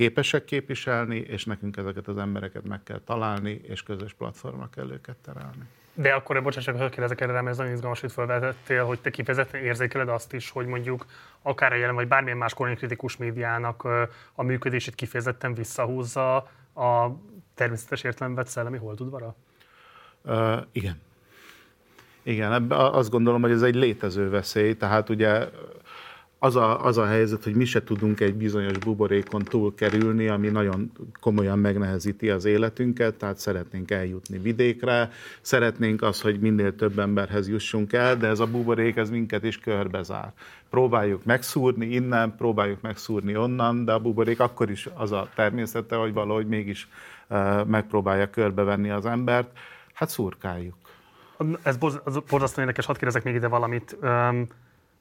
[0.00, 5.16] képesek képviselni, és nekünk ezeket az embereket meg kell találni, és közös platformra kell őket
[5.16, 5.64] terelni.
[5.94, 9.62] De akkor, bocsánat, csak kérdezek erre, mert ez nagyon izgalmas, hogy felvetettél, hogy te kifejezetten
[9.62, 11.06] érzékeled azt is, hogy mondjuk
[11.42, 13.84] akár a jelen, vagy bármilyen más kritikus médiának
[14.34, 16.36] a működését kifejezetten visszahúzza
[16.74, 17.10] a
[17.54, 19.36] természetes értelemben szellemi holdudvara?
[20.24, 21.00] Uh, igen.
[22.22, 25.48] Igen, azt gondolom, hogy ez egy létező veszély, tehát ugye
[26.42, 30.48] az a, az a helyzet, hogy mi se tudunk egy bizonyos buborékon túl kerülni, ami
[30.48, 35.10] nagyon komolyan megnehezíti az életünket, tehát szeretnénk eljutni vidékre,
[35.40, 39.58] szeretnénk az, hogy minél több emberhez jussunk el, de ez a buborék ez minket is
[39.58, 40.32] körbezár.
[40.70, 46.12] Próbáljuk megszúrni innen, próbáljuk megszúrni onnan, de a buborék akkor is az a természete, hogy
[46.12, 46.88] valahogy mégis
[47.28, 49.58] uh, megpróbálja körbevenni az embert.
[49.92, 50.74] Hát szurkáljuk.
[51.62, 53.96] Ez borzasztóan érdekes, hadd kérdezek még ide valamit.
[54.02, 54.46] Um,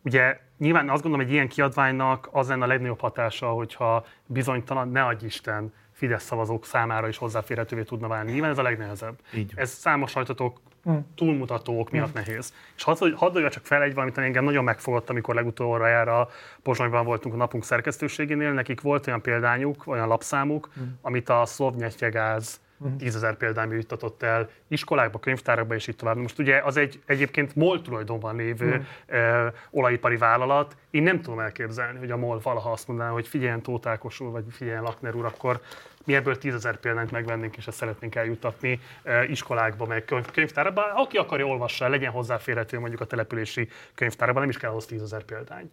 [0.02, 4.90] Ugye nyilván azt gondolom, hogy egy ilyen kiadványnak az lenne a legnagyobb hatása, hogyha bizonytalan,
[4.90, 8.32] ne adj Isten, Fidesz szavazók számára is hozzáférhetővé tudna válni.
[8.32, 9.20] Nyilván ez a legnehezebb.
[9.34, 9.54] Így.
[9.56, 10.98] Ez számos sajtatók mm.
[11.16, 12.14] túlmutatók miatt mm.
[12.14, 12.54] nehéz.
[12.76, 16.30] És hadd, hadd csak fel egy valamit, ami engem nagyon megfogott, amikor legutoljára
[16.64, 18.52] Pozsonyban voltunk a napunk szerkesztőségénél.
[18.52, 20.84] Nekik volt olyan példányuk, olyan lapszámuk, mm.
[21.02, 22.62] amit a Szlovnyetjegáz
[22.98, 26.18] tízezer példányú juttatott el iskolákba, könyvtárakba és így tovább.
[26.18, 29.16] Most ugye az egy egyébként MOL tulajdonban lévő mm.
[29.16, 30.76] eh, olajipari vállalat.
[30.90, 34.44] Én nem tudom elképzelni, hogy a MOL valaha azt mondaná, hogy figyeljen Tóth úr, vagy
[34.52, 35.62] figyeljen Lakner úr, akkor
[36.06, 40.94] mi ebből tízezer példányt megvennénk, és ezt szeretnénk eljuttatni eh, iskolákba, meg könyv, könyvtárakba.
[40.96, 45.70] Aki akarja, olvassa, legyen hozzáférhető mondjuk a települési könyvtárakban, nem is kell ahhoz tízezer példány.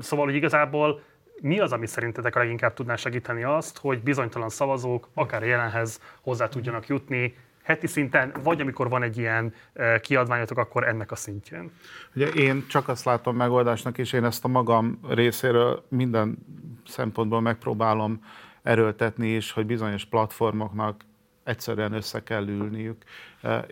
[0.00, 1.02] Szóval, hogy igazából
[1.40, 6.48] mi az, ami szerintetek a leginkább tudná segíteni azt, hogy bizonytalan szavazók akár jelenhez hozzá
[6.48, 9.54] tudjanak jutni, heti szinten, vagy amikor van egy ilyen
[10.00, 11.70] kiadványotok, akkor ennek a szintjén?
[12.14, 16.38] Ugye én csak azt látom megoldásnak, és én ezt a magam részéről minden
[16.86, 18.24] szempontból megpróbálom
[18.62, 21.04] erőltetni is, hogy bizonyos platformoknak
[21.44, 23.04] egyszerűen össze kell ülniük.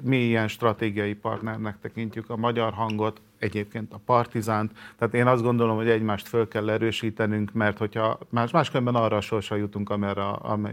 [0.03, 4.73] Mi ilyen stratégiai partnernek tekintjük a magyar hangot, egyébként a partizánt.
[4.99, 9.21] Tehát én azt gondolom, hogy egymást föl kell erősítenünk, mert hogyha más, máskülönben arra a
[9.21, 10.29] sorsa jutunk, amire,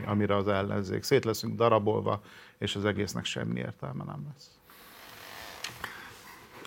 [0.06, 1.04] amire az ellenzék.
[1.04, 2.22] Szét leszünk darabolva,
[2.58, 4.50] és az egésznek semmi értelme nem lesz.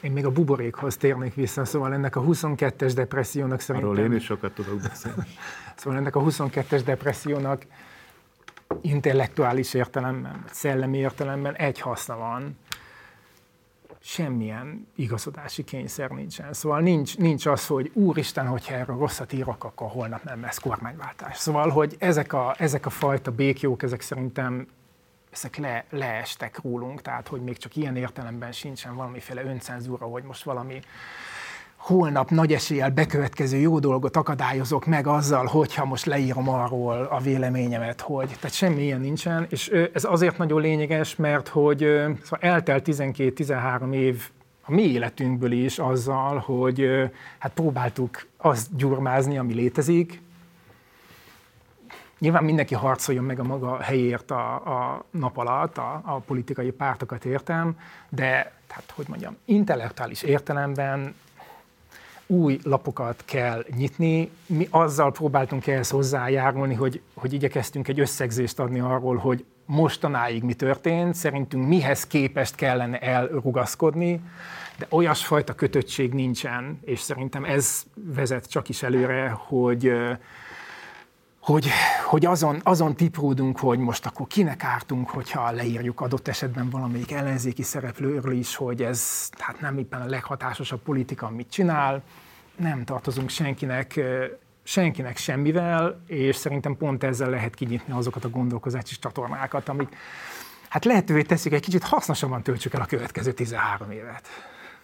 [0.02, 3.90] Én még a buborékhoz térnék vissza, szóval ennek a 22-es depressziónak szerintem...
[3.90, 5.26] Arról én is sokat tudok beszélni.
[5.76, 7.66] szóval ennek a 22-es depressziónak
[8.80, 12.56] intellektuális értelemben, szellemi értelemben egy haszna van,
[14.00, 16.52] semmilyen igazodási kényszer nincsen.
[16.52, 21.36] Szóval nincs, nincs az, hogy úristen, hogyha erről rosszat írok, akkor holnap nem lesz kormányváltás.
[21.36, 24.66] Szóval, hogy ezek a, ezek a fajta békjók, ezek szerintem
[25.30, 30.44] ezek le, leestek rólunk, tehát hogy még csak ilyen értelemben sincsen valamiféle öncenzúra, hogy most
[30.44, 30.80] valami
[31.78, 38.00] holnap nagy eséllyel bekövetkező jó dolgot akadályozok meg azzal, hogyha most leírom arról a véleményemet,
[38.00, 41.78] hogy tehát semmi ilyen nincsen, és ez azért nagyon lényeges, mert hogy
[42.22, 44.22] szóval eltelt 12-13 év
[44.62, 46.86] a mi életünkből is azzal, hogy
[47.38, 50.20] hát próbáltuk azt gyurmázni, ami létezik,
[52.18, 57.24] Nyilván mindenki harcoljon meg a maga helyért a, a nap alatt, a, a politikai pártokat
[57.24, 61.14] értem, de tehát, hogy mondjam, intellektuális értelemben
[62.28, 64.30] új lapokat kell nyitni.
[64.46, 70.54] Mi azzal próbáltunk ehhez hozzájárulni, hogy, hogy igyekeztünk egy összegzést adni arról, hogy mostanáig mi
[70.54, 74.20] történt, szerintünk mihez képest kellene elrugaszkodni,
[74.78, 79.92] de olyasfajta kötöttség nincsen, és szerintem ez vezet csak is előre, hogy
[81.48, 81.68] hogy,
[82.04, 87.62] hogy azon, azon tipródunk, hogy most akkor kinek ártunk, hogyha leírjuk adott esetben valamelyik ellenzéki
[87.62, 92.02] szereplőről is, hogy ez hát nem éppen a leghatásosabb politika, amit csinál,
[92.56, 94.00] nem tartozunk senkinek,
[94.62, 99.88] senkinek semmivel, és szerintem pont ezzel lehet kinyitni azokat a gondolkozási csatornákat, amik
[100.68, 104.26] hát lehetővé teszik, egy kicsit hasznosabban töltsük el a következő 13 évet.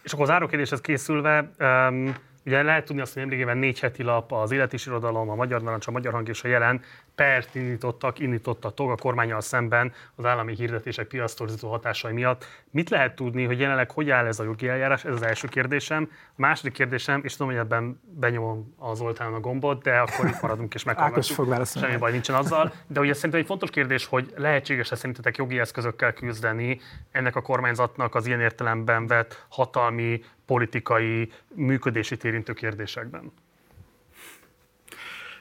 [0.02, 2.14] És akkor az árókérdéshez készülve, um
[2.46, 5.86] Ugye lehet tudni azt, hogy nemrégében négy heti lap, az életis irodalom, a Magyar Narancs,
[5.86, 6.80] a Magyar Hang és a Jelen
[7.14, 12.46] pert indítottak, indítottatok a kormányal szemben az állami hirdetések piasztorzító hatásai miatt.
[12.70, 15.04] Mit lehet tudni, hogy jelenleg hogy áll ez a jogi eljárás?
[15.04, 16.10] Ez az első kérdésem.
[16.10, 20.40] A második kérdésem, és tudom, hogy ebben benyomom az Zoltánon a gombot, de akkor itt
[20.40, 21.66] maradunk és meghallgatjuk.
[21.66, 22.72] Semmi baj nincsen azzal.
[22.86, 28.14] De ugye szerintem egy fontos kérdés, hogy lehetséges-e szerintetek jogi eszközökkel küzdeni ennek a kormányzatnak
[28.14, 33.32] az ilyen értelemben vett hatalmi, politikai, működési érintő kérdésekben?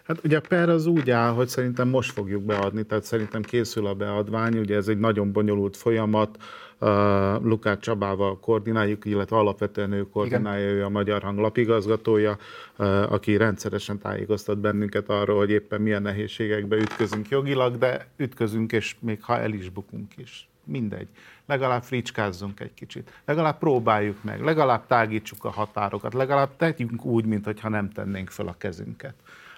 [0.04, 3.88] Hát ugye a per az úgy áll, hogy szerintem most fogjuk beadni, tehát szerintem készül
[3.88, 6.38] a beadvány, ugye ez egy nagyon bonyolult folyamat,
[6.80, 6.90] uh,
[7.44, 10.78] Lukát Csabával koordináljuk, illetve alapvetően ő koordinálja, Igen.
[10.78, 12.38] ő a Magyar Hang lapigazgatója,
[12.78, 18.96] uh, aki rendszeresen tájékoztat bennünket arról, hogy éppen milyen nehézségekbe ütközünk jogilag, de ütközünk, és
[19.00, 20.48] még ha el is bukunk is.
[20.66, 21.08] Mindegy.
[21.46, 23.22] Legalább fricskázzunk egy kicsit.
[23.26, 24.42] Legalább próbáljuk meg.
[24.44, 26.14] Legalább tágítsuk a határokat.
[26.14, 29.14] Legalább tegyünk úgy, mintha nem tennénk fel a kezünket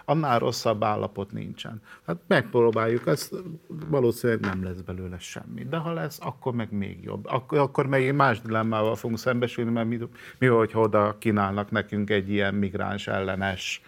[0.06, 1.82] annál rosszabb állapot nincsen.
[2.08, 3.30] Hát megpróbáljuk, ez
[3.68, 5.64] valószínűleg nem lesz belőle semmi.
[5.64, 7.26] De ha lesz, akkor meg még jobb.
[7.26, 9.99] Akkor, akkor meg más dilemmával fogunk szembesülni, mert mi,
[10.38, 13.82] mi hogyha oda kínálnak nekünk egy ilyen migráns ellenes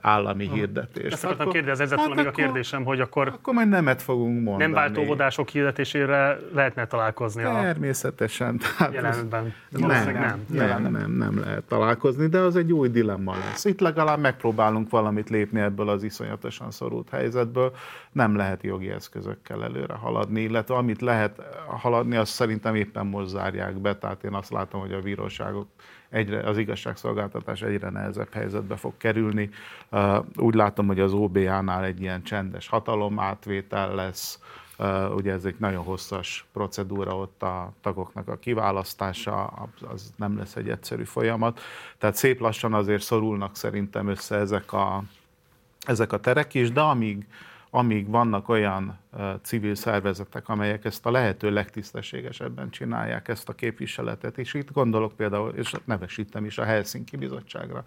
[0.00, 1.12] állami hirdetés.
[1.12, 4.62] Ezt akartam kérdezni, ezzel hát még a kérdésem, hogy akkor, akkor majd nemet fogunk mondani.
[4.62, 8.60] Nem váltóvodások hirdetésére lehetne találkozni Természetesen.
[8.78, 9.54] a jelenetben.
[9.68, 13.64] Nem, nem, nem, nem, nem, nem lehet találkozni, de az egy új dilemma lesz.
[13.64, 17.72] Itt legalább megpróbálunk valamit lépni ebből az iszonyatosan szorult helyzetből.
[18.12, 23.80] Nem lehet jogi eszközökkel előre haladni, illetve amit lehet haladni, azt szerintem éppen most zárják
[23.80, 25.66] be, tehát én azt látom, hogy a bíróságok
[26.14, 29.50] egyre, az igazságszolgáltatás egyre nehezebb helyzetbe fog kerülni.
[30.36, 34.38] Úgy látom, hogy az OBA-nál egy ilyen csendes hatalomátvétel lesz,
[35.14, 40.68] ugye ez egy nagyon hosszas procedúra ott a tagoknak a kiválasztása, az nem lesz egy
[40.68, 41.60] egyszerű folyamat.
[41.98, 45.02] Tehát szép lassan azért szorulnak szerintem össze ezek a,
[45.86, 47.26] ezek a terek is, de amíg
[47.74, 48.98] amíg vannak olyan
[49.42, 55.52] civil szervezetek, amelyek ezt a lehető legtisztességesebben csinálják, ezt a képviseletet, és itt gondolok például,
[55.56, 57.84] és nevesítem is a Helsinki Bizottságra,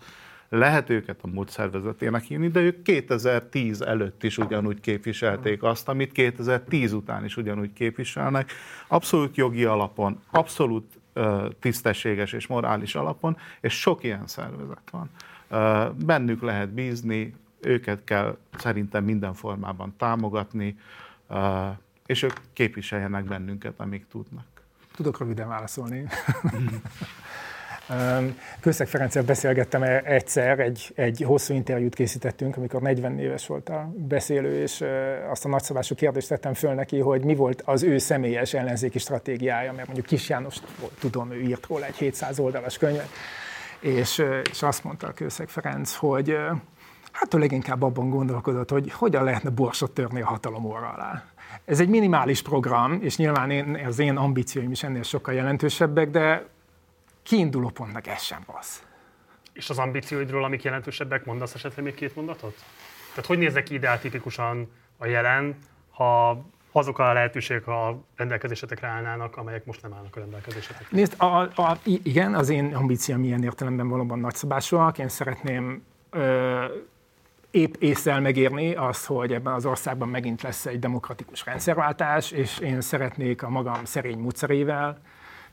[0.50, 6.12] lehet őket a múlt szervezetének hívni, de ők 2010 előtt is ugyanúgy képviselték azt, amit
[6.12, 8.52] 2010 után is ugyanúgy képviselnek,
[8.88, 11.00] abszolút jogi alapon, abszolút
[11.60, 15.10] tisztességes és morális alapon, és sok ilyen szervezet van.
[16.06, 20.78] Bennük lehet bízni, őket kell szerintem minden formában támogatni,
[22.06, 24.46] és ők képviseljenek bennünket, amíg tudnak.
[24.96, 26.06] Tudok röviden válaszolni.
[28.60, 33.92] Kőszeg Ferenccel beszélgettem e- egyszer, egy, egy hosszú interjút készítettünk, amikor 40 éves volt a
[33.96, 34.84] beszélő, és
[35.30, 39.74] azt a nagyszabású kérdést tettem föl neki, hogy mi volt az ő személyes ellenzéki stratégiája,
[39.74, 40.56] mert mondjuk Kis János,
[41.00, 43.10] tudom, ő írt róla egy 700 oldalas könyvet,
[43.80, 46.38] és, és azt mondta a Kőszeg Ferenc, hogy
[47.18, 51.24] hát ő leginkább abban gondolkodott, hogy hogyan lehetne borsot törni a hatalom óra alá.
[51.66, 56.46] Ez egy minimális program, és nyilván én, az én ambícióim is ennél sokkal jelentősebbek, de
[57.24, 58.80] kiinduló pontnak ez sem rossz.
[59.54, 62.56] És az ambícióidról, amik jelentősebbek, mondasz esetleg még két mondatot?
[63.10, 65.58] Tehát hogy néznek ki ideáltipikusan a jelen,
[65.92, 66.42] ha
[66.72, 70.88] azok a lehetőségek a rendelkezésetekre állnának, amelyek most nem állnak a rendelkezésetekre?
[70.90, 74.98] Nézd, a, a, igen, az én ambícióm ilyen értelemben valóban nagyszabásúak.
[74.98, 76.66] Én szeretném ö,
[77.52, 82.82] épp észre megérni azt, hogy ebben az országban megint lesz egy demokratikus rendszerváltás, és én
[82.82, 85.02] szeretnék a magam szerény módszerével,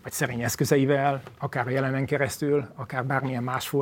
[0.03, 3.73] vagy szerény eszközeivel, akár a jelenen keresztül, akár bármilyen más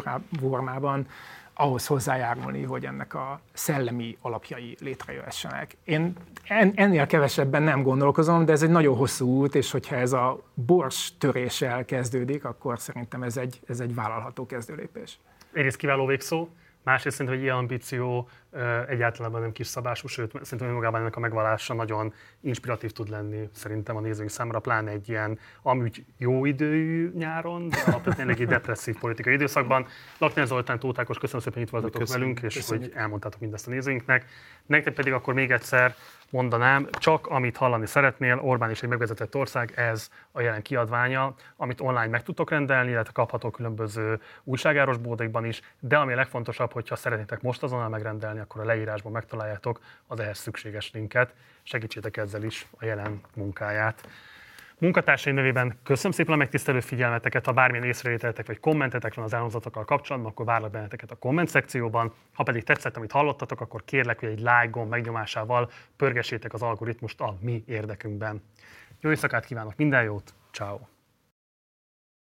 [0.40, 1.06] formában,
[1.54, 5.76] ahhoz hozzájárulni, hogy ennek a szellemi alapjai létrejöhessenek.
[5.84, 6.16] Én
[6.74, 11.12] ennél kevesebben nem gondolkozom, de ez egy nagyon hosszú út, és hogyha ez a bors
[11.18, 15.18] töréssel kezdődik, akkor szerintem ez egy, ez egy vállalható kezdőlépés.
[15.52, 16.48] Egyrészt kiváló végszó,
[16.82, 18.28] Másrészt szerintem, hogy ilyen ambíció
[18.88, 23.96] egyáltalán nem kis szabású, sőt, szerintem önmagában ennek a megvallása nagyon inspiratív tud lenni szerintem
[23.96, 29.32] a nézőink számára, pláne egy ilyen amúgy jó időű nyáron, de alapvetően egy depresszív politikai
[29.32, 29.86] időszakban.
[30.18, 32.92] Lakner Zoltán, Tótákos, köszönöm szépen, hogy itt voltatok köszönöm, velünk, és köszönjük.
[32.92, 34.26] hogy elmondtátok mindezt a nézőinknek.
[34.66, 35.94] Nektek pedig akkor még egyszer
[36.32, 41.80] mondanám, csak amit hallani szeretnél, Orbán is egy megvezetett ország, ez a jelen kiadványa, amit
[41.80, 46.96] online meg tudtok rendelni, illetve kapható különböző újságáros bódékban is, de ami a legfontosabb, hogyha
[46.96, 51.34] szeretnétek most azonnal megrendelni, akkor a leírásban megtaláljátok az ehhez szükséges linket.
[51.62, 54.08] Segítsétek ezzel is a jelen munkáját.
[54.78, 59.84] Munkatársai nevében köszönöm szépen a megtisztelő figyelmeteket, ha bármilyen észrevételetek vagy kommentetek van az elhangzatokkal
[59.84, 62.14] kapcsolatban, akkor várlak benneteket a komment szekcióban.
[62.32, 67.20] Ha pedig tetszett, amit hallottatok, akkor kérlek, hogy egy like gomb megnyomásával pörgessétek az algoritmust
[67.20, 68.42] a mi érdekünkben.
[69.00, 70.78] Jó éjszakát kívánok, minden jót, ciao.